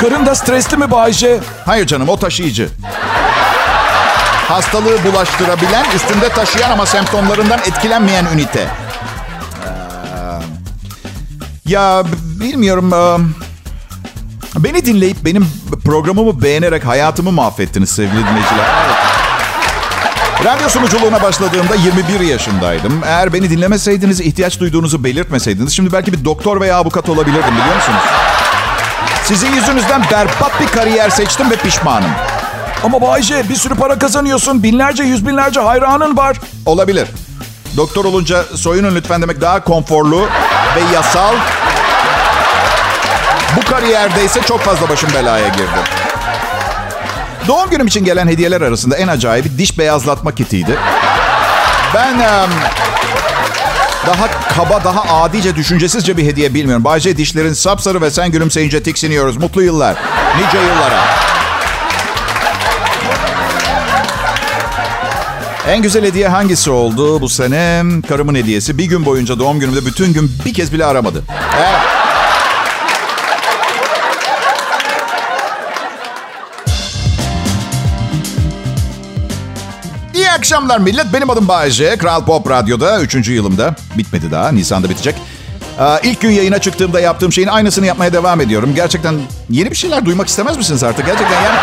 Karın 0.00 0.26
da 0.26 0.34
stresli 0.34 0.76
mi 0.76 0.90
Bayce? 0.90 1.40
Hayır 1.66 1.86
canım 1.86 2.08
o 2.08 2.16
taşıyıcı. 2.16 2.68
Hastalığı 4.48 5.04
bulaştırabilen, 5.04 5.86
üstünde 5.94 6.28
taşıyan 6.28 6.70
ama 6.70 6.86
semptomlarından 6.86 7.58
etkilenmeyen 7.58 8.26
ünite. 8.34 8.66
Ee, 9.64 9.70
ya 11.66 12.02
bilmiyorum. 12.40 12.92
ee, 12.92 13.18
Beni 14.64 14.84
dinleyip 14.86 15.16
benim 15.24 15.46
programımı 15.84 16.42
beğenerek 16.42 16.86
hayatımı 16.86 17.32
mahvettiniz 17.32 17.90
sevgili 17.90 18.26
dinleyiciler. 18.26 18.66
Radyo 20.44 20.68
sunuculuğuna 20.68 21.22
başladığımda 21.22 21.74
21 21.74 22.20
yaşındaydım. 22.20 23.00
Eğer 23.04 23.32
beni 23.32 23.50
dinlemeseydiniz, 23.50 24.20
ihtiyaç 24.20 24.60
duyduğunuzu 24.60 25.04
belirtmeseydiniz... 25.04 25.72
...şimdi 25.72 25.92
belki 25.92 26.12
bir 26.12 26.24
doktor 26.24 26.60
veya 26.60 26.76
avukat 26.76 27.08
olabilirdim 27.08 27.50
biliyor 27.56 27.76
musunuz? 27.76 28.02
Sizin 29.28 29.52
yüzünüzden 29.52 30.02
berbat 30.12 30.60
bir 30.60 30.66
kariyer 30.66 31.10
seçtim 31.10 31.50
ve 31.50 31.56
pişmanım. 31.56 32.10
Ama 32.84 33.00
Bayce 33.02 33.48
bir 33.48 33.54
sürü 33.54 33.74
para 33.74 33.98
kazanıyorsun. 33.98 34.62
Binlerce, 34.62 35.02
yüz 35.02 35.26
binlerce 35.26 35.60
hayranın 35.60 36.16
var. 36.16 36.36
Olabilir. 36.66 37.08
Doktor 37.76 38.04
olunca 38.04 38.44
soyunun 38.56 38.94
lütfen 38.94 39.22
demek 39.22 39.40
daha 39.40 39.64
konforlu 39.64 40.20
ve 40.76 40.94
yasal. 40.94 41.34
Bu 43.56 43.70
kariyerde 43.70 44.24
ise 44.24 44.40
çok 44.42 44.60
fazla 44.60 44.88
başım 44.88 45.10
belaya 45.14 45.48
girdi. 45.48 45.80
Doğum 47.48 47.70
günüm 47.70 47.86
için 47.86 48.04
gelen 48.04 48.28
hediyeler 48.28 48.60
arasında 48.60 48.96
en 48.96 49.08
acayibi 49.08 49.58
diş 49.58 49.78
beyazlatma 49.78 50.34
kitiydi. 50.34 50.78
Ben 51.94 52.18
em, 52.18 52.50
daha 54.08 54.28
kaba, 54.56 54.84
daha 54.84 55.22
adice, 55.22 55.56
düşüncesizce 55.56 56.16
bir 56.16 56.24
hediye 56.24 56.54
bilmiyorum. 56.54 56.84
Bayce 56.84 57.16
dişlerin 57.16 57.52
sapsarı 57.52 58.00
ve 58.02 58.10
sen 58.10 58.30
gülümseyince 58.30 58.82
tiksiniyoruz. 58.82 59.36
Mutlu 59.36 59.62
yıllar. 59.62 59.96
Nice 60.36 60.58
yıllara. 60.58 61.00
En 65.68 65.82
güzel 65.82 66.04
hediye 66.04 66.28
hangisi 66.28 66.70
oldu 66.70 67.20
bu 67.20 67.28
sene? 67.28 67.82
Karımın 68.08 68.34
hediyesi. 68.34 68.78
Bir 68.78 68.84
gün 68.84 69.06
boyunca 69.06 69.38
doğum 69.38 69.60
günümde 69.60 69.86
bütün 69.86 70.12
gün 70.12 70.32
bir 70.44 70.54
kez 70.54 70.72
bile 70.72 70.84
aramadı. 70.84 71.22
Evet. 71.58 71.97
Akşamlar 80.38 80.78
millet. 80.78 81.12
Benim 81.12 81.30
adım 81.30 81.48
Bayece. 81.48 81.96
Kral 81.96 82.24
Pop 82.24 82.50
Radyo'da 82.50 83.00
3. 83.00 83.28
yılımda. 83.28 83.74
Bitmedi 83.98 84.30
daha. 84.30 84.52
Nisan'da 84.52 84.90
bitecek. 84.90 85.14
Ee, 85.80 85.84
ilk 86.02 86.20
gün 86.20 86.30
yayına 86.30 86.58
çıktığımda 86.58 87.00
yaptığım 87.00 87.32
şeyin 87.32 87.48
aynısını 87.48 87.86
yapmaya 87.86 88.12
devam 88.12 88.40
ediyorum. 88.40 88.72
Gerçekten 88.74 89.14
yeni 89.50 89.70
bir 89.70 89.76
şeyler 89.76 90.04
duymak 90.04 90.28
istemez 90.28 90.56
misiniz 90.56 90.84
artık? 90.84 91.06
Gerçekten 91.06 91.42
yani... 91.42 91.56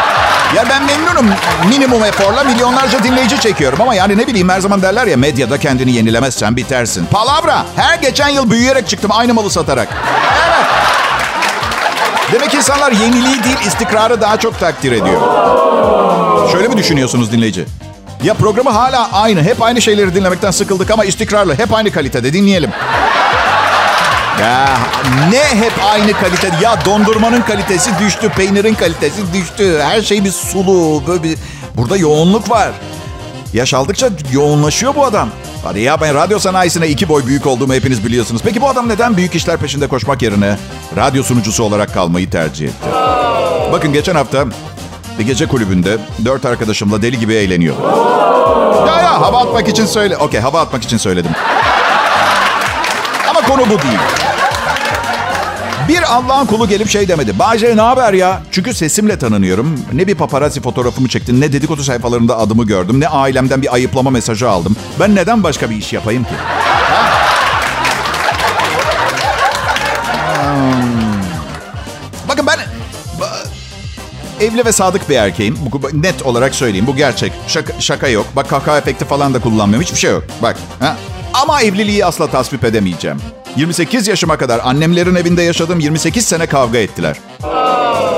Ya 0.56 0.66
ben 0.70 0.84
memnunum. 0.84 1.36
Minimum 1.70 2.04
eforla 2.04 2.44
milyonlarca 2.44 3.04
dinleyici 3.04 3.40
çekiyorum. 3.40 3.82
Ama 3.82 3.96
yani 3.96 4.18
ne 4.18 4.28
bileyim 4.28 4.50
her 4.50 4.60
zaman 4.60 4.82
derler 4.82 5.08
ya 5.08 5.18
medyada 5.18 5.58
kendini 5.58 5.92
yenilemezsen 5.92 6.56
bitersin. 6.56 7.06
Palavra. 7.06 7.66
Her 7.76 8.00
geçen 8.00 8.30
yıl 8.30 8.52
büyüyerek 8.52 8.88
çıktım 8.88 9.12
aynı 9.14 9.34
malı 9.34 9.50
satarak. 9.50 9.88
Evet. 10.48 10.66
Demek 12.32 12.54
insanlar 12.54 12.92
yeniliği 12.92 13.44
değil 13.44 13.58
istikrarı 13.68 14.22
daha 14.22 14.40
çok 14.40 14.60
takdir 14.60 14.92
ediyor. 14.92 15.22
Şöyle 16.52 16.68
mi 16.68 16.78
düşünüyorsunuz 16.78 17.32
dinleyici? 17.32 17.66
Ya 18.26 18.34
programı 18.34 18.70
hala 18.70 19.12
aynı. 19.12 19.44
Hep 19.44 19.62
aynı 19.62 19.82
şeyleri 19.82 20.16
dinlemekten 20.16 20.52
sıkıldık 20.52 20.92
ama 20.92 21.06
istikrarlı. 21.06 21.58
Hep 21.58 21.74
aynı 21.74 21.92
kalitede. 21.92 22.34
Dinleyelim. 22.34 22.70
Ya 24.42 24.78
ne 25.32 25.44
hep 25.62 25.74
aynı 25.92 26.14
kalite? 26.14 26.52
Ya 26.62 26.86
dondurmanın 26.86 27.42
kalitesi 27.42 27.92
düştü, 28.00 28.30
peynirin 28.30 28.74
kalitesi 28.74 29.34
düştü. 29.34 29.80
Her 29.84 30.02
şey 30.02 30.24
bir 30.24 30.32
sulu. 30.32 31.04
Böyle 31.08 31.24
bir... 31.24 31.38
Burada 31.78 31.98
yoğunluk 31.98 32.50
var. 32.50 32.72
Yaş 33.54 33.74
aldıkça 33.74 34.10
yoğunlaşıyor 34.32 34.96
bu 34.96 35.06
adam. 35.06 35.30
Hadi 35.64 35.80
ya 35.80 36.02
ben 36.02 36.16
radyo 36.16 36.40
sanayisine 36.40 36.88
iki 36.88 37.10
boy 37.10 37.26
büyük 37.26 37.48
olduğumu 37.48 37.74
hepiniz 37.74 38.06
biliyorsunuz. 38.06 38.42
Peki 38.46 38.62
bu 38.62 38.70
adam 38.70 38.90
neden 38.90 39.18
büyük 39.18 39.36
işler 39.36 39.58
peşinde 39.58 39.88
koşmak 39.88 40.22
yerine 40.22 40.58
radyo 40.98 41.24
sunucusu 41.24 41.64
olarak 41.64 41.94
kalmayı 41.94 42.30
tercih 42.30 42.66
etti? 42.66 42.88
Bakın 43.72 43.94
geçen 43.94 44.16
hafta 44.16 44.46
bir 45.20 45.26
gece 45.26 45.46
kulübünde 45.48 45.98
dört 46.26 46.46
arkadaşımla 46.46 47.02
deli 47.02 47.20
gibi 47.20 47.34
eğleniyor. 47.34 47.76
Ya 48.88 49.02
ya 49.02 49.22
hava 49.22 49.40
atmak 49.40 49.68
için 49.68 49.86
söyle. 49.86 50.18
Okey 50.18 50.40
hava 50.40 50.62
atmak 50.62 50.84
için 50.84 50.98
söyledim. 50.98 51.32
Ama 53.30 53.42
konu 53.42 53.66
bu 53.66 53.82
değil. 53.82 54.00
Bir 55.88 56.16
Allah'ın 56.16 56.46
kulu 56.46 56.68
gelip 56.68 56.90
şey 56.90 57.08
demedi. 57.08 57.40
Bahçe 57.40 57.78
ne 57.78 57.82
haber 57.82 58.14
ya? 58.14 58.42
Çünkü 58.52 58.74
sesimle 58.74 59.20
tanınıyorum. 59.20 59.80
Ne 59.94 60.08
bir 60.08 60.16
paparazzi 60.16 60.62
fotoğrafımı 60.62 61.08
çektin, 61.08 61.42
ne 61.42 61.54
dedikodu 61.54 61.84
sayfalarında 61.84 62.38
adımı 62.38 62.66
gördüm, 62.66 63.00
ne 63.00 63.08
ailemden 63.08 63.62
bir 63.62 63.74
ayıplama 63.74 64.10
mesajı 64.10 64.50
aldım. 64.50 64.76
Ben 65.00 65.16
neden 65.16 65.44
başka 65.44 65.70
bir 65.70 65.76
iş 65.76 65.94
yapayım 65.94 66.24
ki? 66.24 66.30
Evli 74.46 74.66
ve 74.66 74.72
sadık 74.72 75.10
bir 75.10 75.16
erkeğim. 75.16 75.58
Bu, 75.72 76.02
net 76.02 76.24
olarak 76.24 76.56
söyleyeyim. 76.56 76.88
Bu 76.88 76.96
gerçek. 76.96 77.34
Şaka, 77.48 77.74
şaka 77.80 78.08
yok. 78.08 78.26
Bak 78.36 78.50
kaka 78.50 78.78
efekti 78.78 79.06
falan 79.06 79.34
da 79.34 79.40
kullanmıyorum. 79.40 79.86
Hiçbir 79.86 80.00
şey 80.00 80.12
yok. 80.12 80.24
Bak. 80.42 80.58
Ha? 80.80 80.96
Ama 81.34 81.62
evliliği 81.62 82.06
asla 82.06 82.28
tasvip 82.28 82.64
edemeyeceğim. 82.64 83.18
28 83.56 84.08
yaşıma 84.08 84.38
kadar 84.38 84.62
annemlerin 84.64 85.16
evinde 85.16 85.42
yaşadım. 85.42 85.80
28 85.80 86.26
sene 86.26 86.46
kavga 86.48 86.78
ettiler. 86.78 87.18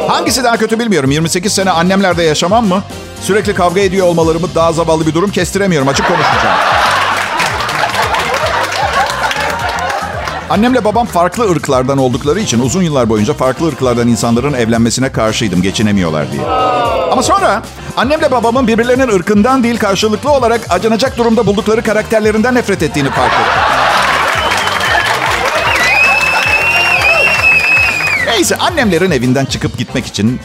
Hangisi 0.08 0.44
daha 0.44 0.58
kötü 0.58 0.80
bilmiyorum. 0.80 1.12
28 1.12 1.54
sene 1.54 1.72
annemlerde 1.72 2.24
yaşamam 2.24 2.68
mı? 2.68 2.84
Sürekli 3.22 3.54
kavga 3.54 3.82
ediyor 3.82 4.08
olmalarımı 4.08 4.56
daha 4.56 4.74
zavallı 4.74 5.08
bir 5.08 5.13
durum 5.13 5.32
kestiremiyorum. 5.32 5.88
Açık 5.88 6.08
konuşacağım. 6.08 6.58
Annemle 10.49 10.86
babam 10.86 11.05
farklı 11.05 11.51
ırklardan 11.51 11.97
oldukları 11.97 12.39
için 12.39 12.60
uzun 12.60 12.81
yıllar 12.81 13.10
boyunca 13.10 13.33
farklı 13.33 13.67
ırklardan 13.67 14.07
insanların 14.07 14.53
evlenmesine 14.53 15.12
karşıydım. 15.12 15.62
Geçinemiyorlar 15.62 16.31
diye. 16.31 16.41
Ama 17.12 17.23
sonra 17.23 17.62
annemle 17.97 18.31
babamın 18.31 18.67
birbirlerinin 18.67 19.07
ırkından 19.15 19.63
değil 19.63 19.77
karşılıklı 19.77 20.31
olarak 20.31 20.62
acınacak 20.69 21.17
durumda 21.17 21.45
buldukları 21.45 21.81
karakterlerinden 21.81 22.55
nefret 22.55 22.83
ettiğini 22.83 23.10
fark 23.10 23.33
ettim. 23.33 23.45
Neyse 28.27 28.55
annemlerin 28.55 29.12
evinden 29.12 29.45
çıkıp 29.45 29.77
gitmek 29.77 30.05
için 30.05 30.39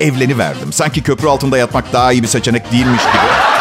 evleni 0.00 0.38
verdim. 0.38 0.72
Sanki 0.72 1.02
köprü 1.02 1.28
altında 1.28 1.58
yatmak 1.58 1.92
daha 1.92 2.12
iyi 2.12 2.22
bir 2.22 2.28
seçenek 2.28 2.72
değilmiş 2.72 3.02
gibi. 3.02 3.53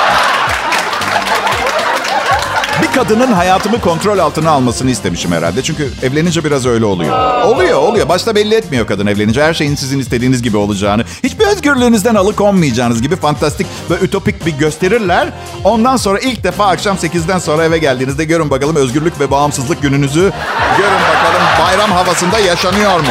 Bir 2.81 2.87
kadının 2.87 3.31
hayatımı 3.31 3.81
kontrol 3.81 4.19
altına 4.19 4.51
almasını 4.51 4.91
istemişim 4.91 5.31
herhalde. 5.31 5.63
Çünkü 5.63 5.89
evlenince 6.03 6.43
biraz 6.43 6.65
öyle 6.65 6.85
oluyor. 6.85 7.43
Oluyor, 7.43 7.77
oluyor. 7.77 8.09
Başta 8.09 8.35
belli 8.35 8.55
etmiyor 8.55 8.87
kadın 8.87 9.07
evlenince. 9.07 9.43
Her 9.43 9.53
şeyin 9.53 9.75
sizin 9.75 9.99
istediğiniz 9.99 10.41
gibi 10.41 10.57
olacağını, 10.57 11.03
hiçbir 11.23 11.45
özgürlüğünüzden 11.45 12.15
alıkonmayacağınız 12.15 13.01
gibi 13.01 13.15
fantastik 13.15 13.67
ve 13.89 13.95
ütopik 14.01 14.45
bir 14.45 14.51
gösterirler. 14.51 15.29
Ondan 15.63 15.97
sonra 15.97 16.19
ilk 16.19 16.43
defa 16.43 16.67
akşam 16.67 16.97
8'den 16.97 17.39
sonra 17.39 17.63
eve 17.63 17.77
geldiğinizde 17.77 18.23
görün 18.23 18.49
bakalım 18.49 18.75
özgürlük 18.75 19.19
ve 19.19 19.31
bağımsızlık 19.31 19.81
gününüzü 19.81 20.31
görün 20.77 21.01
bakalım 21.09 21.41
bayram 21.61 21.91
havasında 21.91 22.39
yaşanıyor 22.39 22.99
mu? 22.99 23.05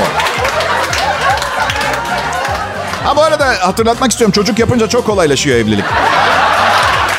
Ha 3.05 3.16
bu 3.16 3.22
arada 3.22 3.46
hatırlatmak 3.61 4.11
istiyorum 4.11 4.33
çocuk 4.33 4.59
yapınca 4.59 4.88
çok 4.88 5.07
kolaylaşıyor 5.07 5.57
evlilik. 5.57 5.85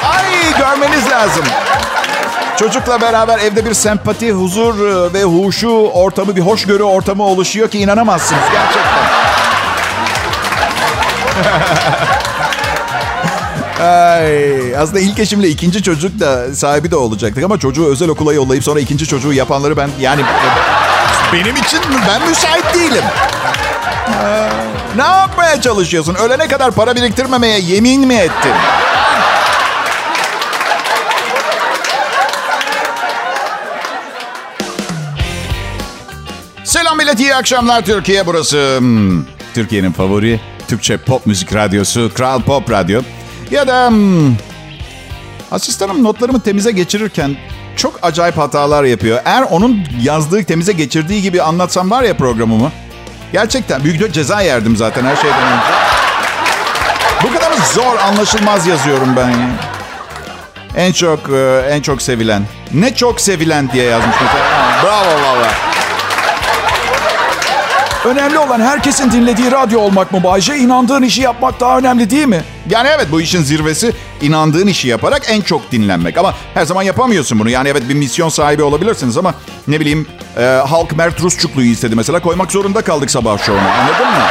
Ay 0.04 0.58
görmeniz 0.60 1.10
lazım. 1.10 1.44
Çocukla 2.60 3.02
beraber 3.02 3.39
evde 3.39 3.66
bir 3.66 3.74
sempati, 3.74 4.32
huzur 4.32 4.88
e, 4.88 5.13
ve 5.13 5.24
huşu 5.24 5.70
ortamı, 5.70 6.36
bir 6.36 6.42
hoşgörü 6.42 6.84
ortamı 6.84 7.24
oluşuyor 7.24 7.70
ki 7.70 7.80
inanamazsınız 7.80 8.42
gerçekten. 8.52 9.04
Ay, 13.84 14.76
aslında 14.78 15.00
ilk 15.00 15.20
eşimle 15.20 15.50
ikinci 15.50 15.84
çocuk 15.84 16.20
da 16.20 16.56
sahibi 16.56 16.92
de 16.92 16.96
olacaktık 16.96 17.44
ama 17.44 17.60
çocuğu 17.60 17.86
özel 17.86 18.10
okula 18.10 18.34
yollayıp 18.34 18.63
sonra 18.63 18.80
ikinci 18.80 19.08
çocuğu 19.08 19.34
yapanları 19.34 19.78
ben 19.78 19.89
yani 20.00 20.22
benim 21.34 21.56
için 21.56 21.80
ben 22.08 22.30
müsait 22.30 22.74
değilim. 22.74 23.04
Ee, 24.24 24.50
ne 24.98 25.04
yapmaya 25.04 25.62
çalışıyorsun? 25.62 26.16
Ölene 26.16 26.48
kadar 26.48 26.72
para 26.72 26.96
biriktirmemeye 26.96 27.60
yemin 27.60 28.08
mi 28.08 28.16
ettin? 28.16 28.52
Millet, 37.13 37.26
iyi 37.26 37.36
akşamlar 37.36 37.82
Türkiye. 37.82 38.26
Burası 38.26 38.76
hmm, 38.80 39.23
Türkiye'nin 39.54 39.91
favori 39.91 40.39
Türkçe 40.67 40.97
pop 40.97 41.26
müzik 41.26 41.54
radyosu 41.54 42.12
Kral 42.15 42.41
Pop 42.41 42.71
Radyo. 42.71 43.02
Ya 43.52 43.67
da 43.67 43.89
hmm, 43.89 44.36
asistanım 45.52 46.04
notlarımı 46.04 46.39
temize 46.39 46.71
geçirirken 46.71 47.36
çok 47.76 47.99
acayip 48.02 48.38
hatalar 48.38 48.84
yapıyor. 48.84 49.21
Eğer 49.26 49.41
onun 49.41 49.80
yazdığı, 50.02 50.43
temize 50.43 50.71
geçirdiği 50.71 51.21
gibi 51.21 51.41
anlatsam 51.41 51.91
var 51.91 52.04
ya 52.04 52.17
programımı. 52.17 52.71
Gerçekten 53.34 53.84
büyük 53.84 54.02
bir 54.02 54.12
ceza 54.12 54.41
yerdim 54.41 54.78
zaten 54.78 55.06
her 55.06 55.15
şeyden 55.15 55.52
önce. 55.52 55.73
Bu 57.23 57.34
kadar 57.34 57.54
zor 57.73 57.97
anlaşılmaz 57.97 58.67
yazıyorum 58.67 59.10
ben. 59.15 59.34
En 60.76 60.91
çok 60.91 61.30
e, 61.30 61.67
en 61.69 61.82
çok 61.82 62.02
sevilen. 62.02 62.43
Ne 62.73 62.95
çok 62.95 63.21
sevilen 63.21 63.71
diye 63.71 63.86
yazmış 63.86 64.15
mesela. 64.21 64.84
Bravo 64.84 65.21
valla. 65.23 65.73
Önemli 68.06 68.39
olan 68.39 68.62
herkesin 68.62 69.12
dinlediği 69.12 69.52
radyo 69.52 69.80
olmak 69.80 70.12
mı 70.12 70.24
Bayce? 70.24 70.58
İnandığın 70.58 71.02
işi 71.02 71.22
yapmak 71.22 71.60
daha 71.60 71.78
önemli 71.78 72.10
değil 72.10 72.26
mi? 72.26 72.44
Yani 72.70 72.89
evet 72.96 73.08
bu 73.12 73.22
işin 73.22 73.44
zirvesi 73.44 73.94
inandığın 74.22 74.68
işi 74.68 74.88
yaparak 74.88 75.22
en 75.30 75.42
çok 75.42 75.72
dinlenmek. 75.72 76.18
Ama 76.18 76.34
her 76.54 76.66
zaman 76.66 76.84
yapamıyorsun 76.84 77.39
bunu. 77.39 77.50
Yani 77.50 77.70
evet 77.70 77.89
bir 77.89 77.94
misyon 77.94 78.30
sahibi 78.30 78.63
olabilirsiniz 78.63 79.18
ama 79.18 79.34
ne 79.68 79.80
bileyim 79.80 80.08
e, 80.38 80.44
halk 80.44 80.98
Mert 80.98 81.22
Rusçuklu'yu 81.22 81.72
istedi 81.72 81.96
mesela. 81.96 82.20
Koymak 82.20 82.52
zorunda 82.52 82.82
kaldık 82.82 83.12
sabah 83.12 83.46
şovuna 83.46 83.74
anladın 83.74 84.08
mı? 84.08 84.24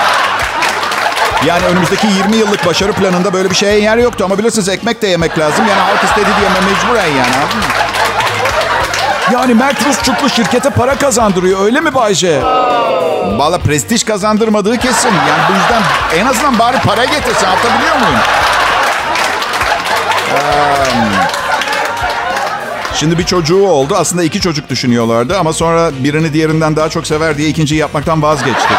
Yani 1.46 1.64
önümüzdeki 1.66 2.06
20 2.06 2.36
yıllık 2.36 2.66
başarı 2.66 2.92
planında 2.92 3.32
böyle 3.32 3.50
bir 3.50 3.54
şeye 3.54 3.80
yer 3.80 3.98
yoktu. 3.98 4.24
Ama 4.24 4.38
bilirsiniz 4.38 4.68
ekmek 4.68 5.02
de 5.02 5.06
yemek 5.06 5.38
lazım. 5.38 5.66
Yani 5.68 5.80
halk 5.80 6.04
istedi 6.04 6.28
diye 6.40 6.48
mecburen 6.48 7.06
yani 7.16 7.36
anladın 7.36 7.58
mı? 7.58 7.81
Yani 9.32 9.54
Mert 9.54 9.86
Rusçuklu 9.86 10.30
şirkete 10.30 10.70
para 10.70 10.94
kazandırıyor 10.94 11.64
öyle 11.64 11.80
mi 11.80 11.94
Bayce? 11.94 12.42
Valla 13.38 13.58
prestij 13.58 14.04
kazandırmadığı 14.04 14.76
kesin. 14.78 15.08
Yani 15.08 15.42
bu 15.48 15.52
yüzden 15.52 15.82
en 16.20 16.26
azından 16.26 16.58
bari 16.58 16.76
para 16.78 17.04
getirsin. 17.04 17.46
Anlatabiliyor 17.46 17.96
muyum? 17.96 18.20
Eee, 20.28 20.92
Şimdi 22.94 23.18
bir 23.18 23.24
çocuğu 23.24 23.66
oldu. 23.66 23.94
Aslında 23.98 24.22
iki 24.24 24.40
çocuk 24.40 24.68
düşünüyorlardı. 24.68 25.38
Ama 25.38 25.52
sonra 25.52 25.90
birini 26.04 26.32
diğerinden 26.32 26.76
daha 26.76 26.88
çok 26.88 27.06
sever 27.06 27.38
diye 27.38 27.48
ikinciyi 27.48 27.80
yapmaktan 27.80 28.22
vazgeçti. 28.22 28.74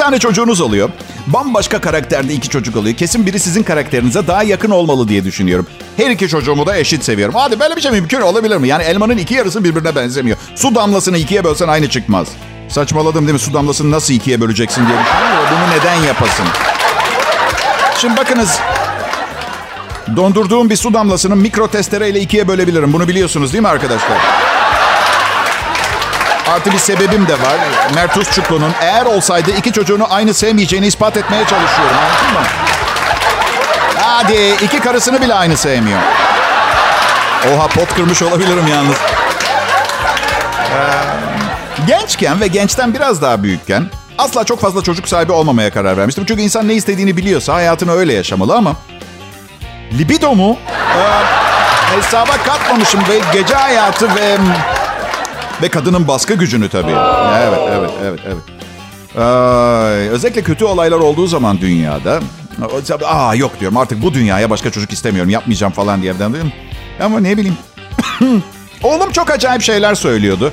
Tane 0.00 0.18
çocuğunuz 0.18 0.60
oluyor. 0.60 0.90
Bambaşka 1.26 1.80
karakterde 1.80 2.34
iki 2.34 2.48
çocuk 2.48 2.76
oluyor. 2.76 2.96
Kesin 2.96 3.26
biri 3.26 3.38
sizin 3.38 3.62
karakterinize 3.62 4.26
daha 4.26 4.42
yakın 4.42 4.70
olmalı 4.70 5.08
diye 5.08 5.24
düşünüyorum. 5.24 5.66
Her 5.96 6.10
iki 6.10 6.28
çocuğumu 6.28 6.66
da 6.66 6.76
eşit 6.76 7.04
seviyorum. 7.04 7.34
Hadi 7.38 7.60
böyle 7.60 7.76
bir 7.76 7.80
şey 7.80 7.90
mümkün 7.90 8.20
olabilir 8.20 8.56
mi? 8.56 8.68
Yani 8.68 8.82
elmanın 8.82 9.16
iki 9.16 9.34
yarısı 9.34 9.64
birbirine 9.64 9.94
benzemiyor. 9.94 10.36
Su 10.56 10.74
damlasını 10.74 11.18
ikiye 11.18 11.44
bölsen 11.44 11.68
aynı 11.68 11.88
çıkmaz. 11.88 12.28
Saçmaladım 12.68 13.20
değil 13.20 13.32
mi? 13.32 13.38
Su 13.38 13.54
damlasını 13.54 13.90
nasıl 13.90 14.14
ikiye 14.14 14.40
böleceksin 14.40 14.86
diye 14.86 14.98
düşünüyorum. 14.98 15.48
Bunu 15.50 15.78
neden 15.78 16.06
yapasın? 16.06 16.46
Şimdi 17.98 18.16
bakınız. 18.16 18.58
Dondurduğum 20.16 20.70
bir 20.70 20.76
su 20.76 20.94
damlasını 20.94 21.36
mikro 21.36 21.68
testereyle 21.68 22.20
ikiye 22.20 22.48
bölebilirim. 22.48 22.92
Bunu 22.92 23.08
biliyorsunuz 23.08 23.52
değil 23.52 23.62
mi 23.62 23.68
arkadaşlar? 23.68 24.49
Artı 26.54 26.72
bir 26.72 26.78
sebebim 26.78 27.28
de 27.28 27.32
var. 27.32 27.58
Mert 27.94 28.16
Usçuklu'nun 28.16 28.72
eğer 28.80 29.06
olsaydı 29.06 29.50
iki 29.50 29.72
çocuğunu 29.72 30.06
aynı 30.14 30.34
sevmeyeceğini 30.34 30.86
ispat 30.86 31.16
etmeye 31.16 31.44
çalışıyorum. 31.44 31.96
Anladın 31.96 32.40
mı? 32.40 32.46
Hadi 33.96 34.64
iki 34.64 34.80
karısını 34.80 35.22
bile 35.22 35.34
aynı 35.34 35.56
sevmiyor. 35.56 35.98
Oha 37.54 37.66
pot 37.66 37.94
kırmış 37.94 38.22
olabilirim 38.22 38.66
yalnız. 38.66 38.96
Ee, 40.74 41.86
gençken 41.86 42.40
ve 42.40 42.46
gençten 42.46 42.94
biraz 42.94 43.22
daha 43.22 43.42
büyükken 43.42 43.90
asla 44.18 44.44
çok 44.44 44.60
fazla 44.60 44.82
çocuk 44.82 45.08
sahibi 45.08 45.32
olmamaya 45.32 45.70
karar 45.70 45.96
vermiştim. 45.96 46.24
Çünkü 46.28 46.42
insan 46.42 46.68
ne 46.68 46.74
istediğini 46.74 47.16
biliyorsa 47.16 47.54
hayatını 47.54 47.92
öyle 47.92 48.12
yaşamalı 48.12 48.56
ama 48.56 48.76
libidomu 49.98 50.58
e, 50.96 51.96
hesaba 51.96 52.32
katmamışım 52.46 53.00
ve 53.08 53.20
gece 53.32 53.54
hayatı 53.54 54.14
ve 54.14 54.36
ve 55.62 55.68
kadının 55.68 56.08
baskı 56.08 56.34
gücünü 56.34 56.68
tabii. 56.68 56.92
Evet, 57.42 57.60
evet, 57.72 57.90
evet, 58.04 58.20
evet. 58.26 58.60
Ay, 59.18 60.08
özellikle 60.08 60.42
kötü 60.42 60.64
olaylar 60.64 60.98
olduğu 60.98 61.26
zaman 61.26 61.60
dünyada... 61.60 62.20
Aa 63.04 63.34
yok 63.34 63.60
diyorum 63.60 63.76
artık 63.76 64.02
bu 64.02 64.14
dünyaya 64.14 64.50
başka 64.50 64.70
çocuk 64.70 64.92
istemiyorum. 64.92 65.30
Yapmayacağım 65.30 65.72
falan 65.72 66.02
diye 66.02 66.12
evden 66.12 66.34
dedim. 66.34 66.52
Ama 67.02 67.20
ne 67.20 67.36
bileyim. 67.36 67.56
Oğlum 68.82 69.12
çok 69.12 69.30
acayip 69.30 69.62
şeyler 69.62 69.94
söylüyordu. 69.94 70.52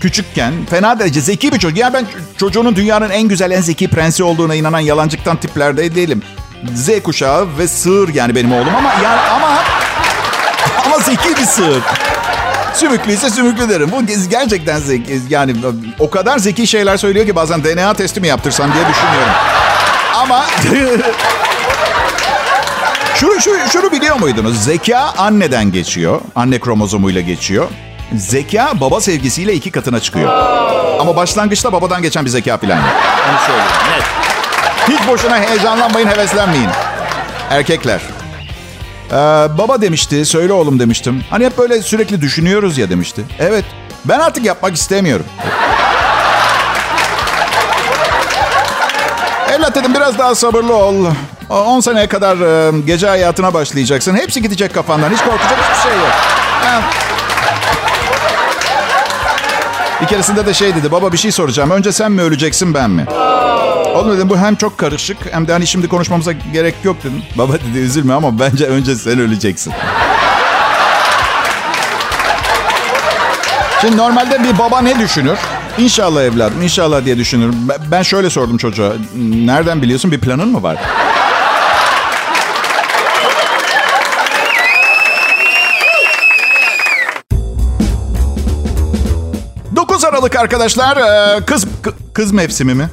Küçükken 0.00 0.52
fena 0.70 0.98
derece 0.98 1.20
zeki 1.20 1.52
bir 1.52 1.58
çocuk. 1.58 1.78
Yani 1.78 1.94
ben 1.94 2.06
çocuğunun 2.36 2.76
dünyanın 2.76 3.10
en 3.10 3.28
güzel, 3.28 3.50
en 3.50 3.60
zeki 3.60 3.88
prensi 3.88 4.24
olduğuna 4.24 4.54
inanan 4.54 4.80
yalancıktan 4.80 5.36
tiplerde 5.36 5.94
değilim. 5.94 6.22
Z 6.74 7.02
kuşağı 7.02 7.58
ve 7.58 7.68
sığır 7.68 8.14
yani 8.14 8.34
benim 8.34 8.52
oğlum 8.52 8.74
ama 8.76 8.92
yani 8.92 9.20
ama 9.20 9.58
ama 10.86 10.98
zeki 10.98 11.36
bir 11.36 11.46
sığır. 11.46 11.82
Sümüklüyse 12.74 13.30
sümüklü 13.30 13.68
derim. 13.68 13.92
Bu 13.92 14.06
gerçekten 14.28 14.78
zeki. 14.78 15.20
Yani 15.28 15.54
o 15.98 16.10
kadar 16.10 16.38
zeki 16.38 16.66
şeyler 16.66 16.96
söylüyor 16.96 17.26
ki 17.26 17.36
bazen 17.36 17.64
DNA 17.64 17.94
testi 17.94 18.20
mi 18.20 18.28
yaptırsam 18.28 18.72
diye 18.74 18.84
düşünüyorum. 18.88 19.32
Ama 20.14 20.44
şunu, 23.14 23.40
şunu, 23.40 23.56
şunu 23.72 23.92
biliyor 23.92 24.16
muydunuz? 24.20 24.64
Zeka 24.64 24.98
anneden 25.18 25.72
geçiyor. 25.72 26.20
Anne 26.34 26.58
kromozomuyla 26.60 27.20
geçiyor. 27.20 27.68
Zeka 28.16 28.72
baba 28.80 29.00
sevgisiyle 29.00 29.54
iki 29.54 29.70
katına 29.70 30.00
çıkıyor. 30.00 30.30
Ama 31.00 31.16
başlangıçta 31.16 31.72
babadan 31.72 32.02
geçen 32.02 32.24
bir 32.24 32.30
zeka 32.30 32.60
yok. 32.60 32.84
Onu 33.30 33.38
söyleyeyim. 33.46 33.70
Net. 33.90 34.04
Hiç 34.88 35.08
boşuna 35.08 35.38
heyecanlanmayın, 35.38 36.08
heveslenmeyin. 36.08 36.68
Erkekler. 37.50 38.00
Ee, 39.10 39.16
baba 39.58 39.80
demişti, 39.80 40.24
söyle 40.26 40.52
oğlum 40.52 40.78
demiştim. 40.78 41.24
Hani 41.30 41.44
hep 41.44 41.58
böyle 41.58 41.82
sürekli 41.82 42.20
düşünüyoruz 42.20 42.78
ya 42.78 42.90
demişti. 42.90 43.22
Evet, 43.38 43.64
ben 44.04 44.18
artık 44.18 44.44
yapmak 44.44 44.74
istemiyorum. 44.74 45.26
Evlat 49.52 49.74
dedim 49.74 49.94
biraz 49.94 50.18
daha 50.18 50.34
sabırlı 50.34 50.74
ol. 50.76 51.06
10 51.50 51.80
seneye 51.80 52.06
kadar 52.06 52.36
e, 52.36 52.80
gece 52.86 53.08
hayatına 53.08 53.54
başlayacaksın. 53.54 54.14
Hepsi 54.16 54.42
gidecek 54.42 54.74
kafandan. 54.74 55.10
Hiç 55.10 55.20
korkacak 55.20 55.58
hiçbir 55.58 55.90
şey 55.90 55.98
yok. 55.98 56.10
Bir 60.02 60.06
keresinde 60.06 60.46
de 60.46 60.54
şey 60.54 60.74
dedi. 60.74 60.92
Baba 60.92 61.12
bir 61.12 61.18
şey 61.18 61.32
soracağım. 61.32 61.70
Önce 61.70 61.92
sen 61.92 62.12
mi 62.12 62.22
öleceksin 62.22 62.74
ben 62.74 62.90
mi? 62.90 63.06
Oğlum 63.94 64.16
dedim 64.16 64.28
bu 64.28 64.38
hem 64.38 64.54
çok 64.56 64.78
karışık 64.78 65.16
hem 65.30 65.48
de 65.48 65.52
hani 65.52 65.66
şimdi 65.66 65.88
konuşmamıza 65.88 66.32
gerek 66.32 66.74
yok 66.84 66.96
dedim. 67.04 67.22
Baba 67.38 67.52
dedi 67.52 67.78
üzülme 67.78 68.14
ama 68.14 68.38
bence 68.38 68.66
önce 68.66 68.96
sen 68.96 69.18
öleceksin. 69.18 69.72
Şimdi 73.80 73.96
normalde 73.96 74.42
bir 74.42 74.58
baba 74.58 74.80
ne 74.80 74.98
düşünür? 74.98 75.38
İnşallah 75.78 76.22
evladım, 76.22 76.62
inşallah 76.62 77.04
diye 77.04 77.18
düşünür. 77.18 77.54
Ben 77.90 78.02
şöyle 78.02 78.30
sordum 78.30 78.56
çocuğa. 78.56 78.92
Nereden 79.44 79.82
biliyorsun? 79.82 80.12
Bir 80.12 80.20
planın 80.20 80.48
mı 80.48 80.62
var? 80.62 80.76
9 89.76 90.04
Aralık 90.04 90.36
arkadaşlar. 90.36 90.98
Kız 91.46 91.66
kız 92.14 92.32
mevsimi 92.32 92.74
mi? 92.74 92.88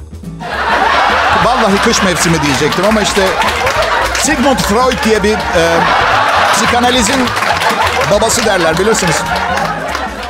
Vallahi 1.44 1.82
kış 1.84 2.02
mevsimi 2.02 2.42
diyecektim 2.42 2.84
ama 2.88 3.00
işte 3.02 3.22
Sigmund 4.18 4.58
Freud 4.58 5.04
diye 5.04 5.22
bir 5.22 5.32
e, 5.32 5.78
psikanalizin 6.52 7.26
babası 8.10 8.44
derler 8.46 8.78
bilirsiniz. 8.78 9.16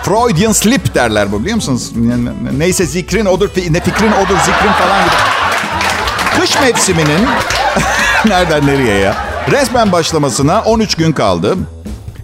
Freudian 0.03 0.53
sleep 0.53 0.95
derler 0.95 1.33
bu 1.33 1.41
biliyor 1.41 1.57
musunuz? 1.57 1.93
Neyse 2.59 2.87
zikrin 2.87 3.27
odur, 3.27 3.49
ne 3.71 3.81
fikrin 3.81 4.13
odur, 4.13 4.37
zikrin 4.39 4.73
falan 4.73 5.05
gibi. 5.05 5.15
Kış 6.41 6.61
mevsiminin 6.61 7.29
nereden 8.25 8.67
nereye 8.67 8.99
ya? 8.99 9.15
Resmen 9.51 9.93
başlamasına 9.93 10.61
13 10.63 10.95
gün 10.95 11.13
kaldı. 11.13 11.57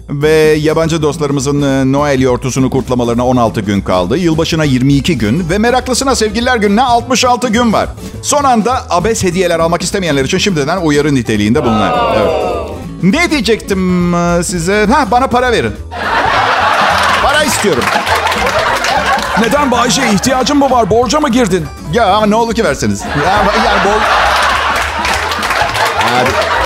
Ve 0.09 0.29
yabancı 0.59 1.01
dostlarımızın 1.01 1.61
e, 1.61 1.91
Noel 1.91 2.19
yortusunu 2.19 2.69
kurtlamalarına 2.69 3.25
16 3.25 3.61
gün 3.61 3.81
kaldı. 3.81 4.17
Yılbaşına 4.17 4.63
22 4.63 5.17
gün 5.17 5.49
ve 5.49 5.57
meraklısına 5.57 6.15
sevgililer 6.15 6.57
gününe 6.57 6.81
66 6.81 7.47
gün 7.47 7.73
var. 7.73 7.89
Son 8.21 8.43
anda 8.43 8.85
abes 8.89 9.23
hediyeler 9.23 9.59
almak 9.59 9.81
istemeyenler 9.81 10.25
için 10.25 10.37
şimdiden 10.37 10.77
uyarı 10.77 11.15
niteliğinde 11.15 11.63
bunlar. 11.65 12.15
Evet. 12.17 12.31
Ne 13.03 13.31
diyecektim 13.31 14.13
e, 14.15 14.43
size? 14.43 14.85
Ha 14.91 15.07
bana 15.11 15.27
para 15.27 15.51
verin. 15.51 15.73
Para 17.23 17.43
istiyorum. 17.43 17.83
Neden 19.41 19.71
Bayce? 19.71 20.01
İhtiyacın 20.13 20.57
mı 20.57 20.71
var? 20.71 20.89
Borca 20.89 21.19
mı 21.19 21.29
girdin? 21.29 21.65
Ya 21.93 22.05
ama 22.05 22.25
ne 22.25 22.35
olur 22.35 22.53
ki 22.53 22.63
verseniz. 22.63 23.01
Ya, 23.25 23.45
yani 23.65 23.85
bol... 23.85 23.99
Abi, 26.21 26.58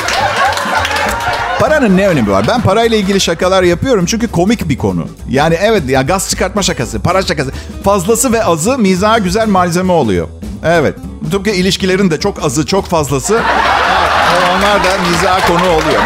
Paranın 1.84 1.98
ne 1.98 2.08
önemi 2.08 2.32
var? 2.32 2.46
Ben 2.48 2.62
parayla 2.62 2.98
ilgili 2.98 3.19
şakalar 3.19 3.63
yapıyorum 3.63 4.06
çünkü 4.06 4.28
komik 4.28 4.69
bir 4.69 4.78
konu. 4.78 5.08
Yani 5.30 5.58
evet 5.62 5.89
ya 5.89 6.02
gaz 6.02 6.30
çıkartma 6.30 6.62
şakası, 6.62 7.00
para 7.00 7.22
şakası. 7.22 7.52
Fazlası 7.84 8.34
ve 8.34 8.43
azı 8.43 8.78
mizaha 8.78 9.17
güzel 9.17 9.48
malzeme 9.48 9.93
oluyor. 9.93 10.28
Evet. 10.65 10.96
Tıpkı 11.32 11.50
ilişkilerin 11.50 12.12
de 12.12 12.19
çok 12.19 12.43
azı, 12.46 12.65
çok 12.65 12.86
fazlası. 12.86 13.41
Onlar 14.56 14.84
da 14.84 15.10
mizaha 15.10 15.48
konu 15.48 15.69
oluyor. 15.69 16.02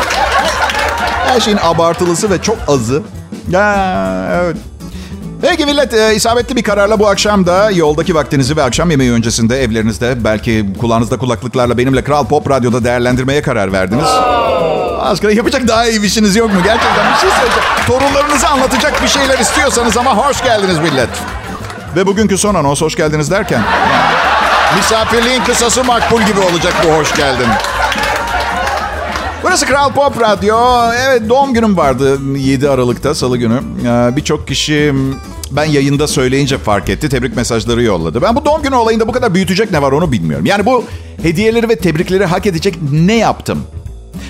Her 1.28 1.40
şeyin 1.40 1.60
abartılısı 1.64 2.30
ve 2.30 2.42
çok 2.42 2.58
azı. 2.68 3.04
Ya 3.50 4.42
evet. 4.44 4.58
Peki 5.42 5.66
millet 5.66 5.94
e, 5.94 6.16
isabetli 6.16 6.56
bir 6.56 6.64
kararla 6.64 7.00
bu 7.00 7.08
akşam 7.08 7.46
da 7.46 7.72
yoldaki 7.72 8.16
vaktinizi 8.16 8.58
ve 8.58 8.64
akşam 8.64 8.92
yemeği 8.92 9.12
öncesinde 9.12 9.64
evlerinizde 9.64 10.24
belki 10.24 10.66
kulağınızda 10.82 11.18
kulaklıklarla 11.18 11.78
benimle 11.78 12.04
Kral 12.04 12.26
Pop 12.26 12.50
Radyo'da 12.50 12.84
değerlendirmeye 12.84 13.42
karar 13.42 13.72
verdiniz. 13.72 14.10
Aşkına 15.08 15.32
yapacak 15.32 15.68
daha 15.68 15.88
iyi 15.88 16.02
bir 16.02 16.08
işiniz 16.08 16.36
yok 16.36 16.54
mu? 16.54 16.60
Gerçekten 16.64 17.14
bir 17.14 17.20
şey 17.20 17.30
söyleyeceğim. 17.30 17.64
Torunlarınızı 17.88 18.48
anlatacak 18.48 19.04
bir 19.04 19.08
şeyler 19.08 19.40
istiyorsanız 19.40 19.98
ama 19.98 20.18
hoş 20.18 20.44
geldiniz 20.44 20.80
millet. 20.80 21.10
Ve 21.96 22.08
bugünkü 22.08 22.38
son 22.38 22.56
anons 22.56 22.82
hoş 22.82 22.96
geldiniz 22.96 23.32
derken. 23.32 23.62
misafirliğin 24.78 25.44
kısası 25.44 25.84
makbul 25.84 26.22
gibi 26.22 26.40
olacak 26.40 26.74
bu 26.88 26.94
hoş 26.94 27.16
geldin. 27.16 27.48
Burası 29.44 29.66
Kral 29.66 29.92
Pop 29.94 30.22
Radyo. 30.22 30.58
Evet 31.08 31.30
doğum 31.30 31.54
günüm 31.54 31.78
vardı 31.78 32.20
7 32.38 32.70
Aralık'ta 32.70 33.16
salı 33.16 33.38
günü. 33.38 33.60
Ee, 33.86 34.16
Birçok 34.16 34.48
kişi 34.48 34.94
ben 35.52 35.66
yayında 35.66 36.08
söyleyince 36.08 36.58
fark 36.58 36.90
etti. 36.90 37.10
Tebrik 37.10 37.36
mesajları 37.36 37.84
yolladı. 37.84 38.22
Ben 38.22 38.36
bu 38.36 38.46
doğum 38.46 38.62
günü 38.62 38.76
olayında 38.76 39.08
bu 39.08 39.12
kadar 39.12 39.34
büyütecek 39.34 39.72
ne 39.72 39.82
var 39.82 39.92
onu 39.92 40.12
bilmiyorum. 40.12 40.46
Yani 40.46 40.66
bu 40.66 40.84
hediyeleri 41.22 41.70
ve 41.70 41.76
tebrikleri 41.76 42.26
hak 42.26 42.46
edecek 42.46 42.76
ne 42.92 43.16
yaptım? 43.16 43.64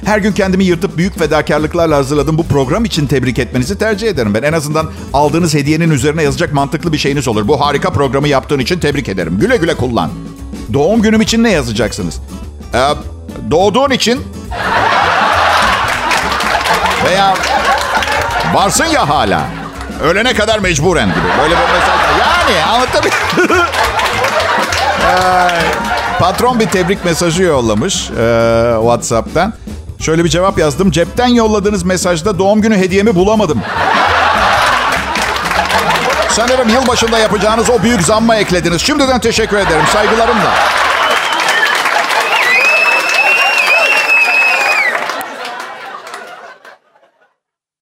Her 0.06 0.18
gün 0.18 0.32
kendimi 0.32 0.64
yırtıp 0.64 0.98
büyük 0.98 1.20
fedakarlıklarla 1.20 1.96
hazırladığım 1.98 2.38
bu 2.38 2.48
program 2.48 2.86
için 2.86 3.08
tebrik 3.08 3.40
etmenizi 3.40 3.78
tercih 3.78 4.08
ederim. 4.08 4.34
Ben 4.34 4.44
en 4.44 4.54
azından 4.54 4.90
aldığınız 5.14 5.54
hediyenin 5.54 5.90
üzerine 5.90 6.24
yazacak 6.24 6.54
mantıklı 6.54 6.94
bir 6.94 6.98
şeyiniz 6.98 7.28
olur. 7.28 7.48
Bu 7.48 7.62
harika 7.62 7.90
programı 7.90 8.28
yaptığın 8.28 8.60
için 8.60 8.80
tebrik 8.80 9.10
ederim. 9.10 9.40
Güle 9.40 9.58
güle 9.58 9.74
kullan. 9.76 10.10
Doğum 10.74 11.02
günüm 11.02 11.22
için 11.22 11.44
ne 11.44 11.52
yazacaksınız? 11.52 12.20
Ee, 12.74 12.80
doğduğun 13.52 13.92
için 13.92 14.24
veya 17.06 17.34
varsın 18.54 18.86
ya 18.86 19.10
hala. 19.10 19.46
Ölene 20.04 20.34
kadar 20.34 20.60
mecburen 20.60 21.10
gibi. 21.10 21.18
Böyle 21.42 21.56
bir 21.56 21.74
mesaj. 21.74 22.00
Yani 22.20 22.64
anlatabiliyor 22.64 23.66
Patron 26.20 26.60
bir 26.60 26.68
tebrik 26.68 27.06
mesajı 27.06 27.44
yollamış 27.44 28.10
e, 28.10 28.74
WhatsApp'tan. 28.80 29.54
Şöyle 30.00 30.24
bir 30.24 30.30
cevap 30.30 30.58
yazdım. 30.58 30.92
Cepten 30.92 31.28
yolladığınız 31.28 31.84
mesajda 31.84 32.40
doğum 32.40 32.62
günü 32.62 32.78
hediyemi 32.78 33.16
bulamadım. 33.16 33.62
Sanırım 36.30 36.70
yılbaşında 36.70 37.20
yapacağınız 37.20 37.70
o 37.70 37.84
büyük 37.84 38.02
zamma 38.02 38.36
eklediniz. 38.36 38.82
Şimdiden 38.82 39.20
teşekkür 39.20 39.58
ederim. 39.58 39.86
Saygılarımla. 39.94 40.54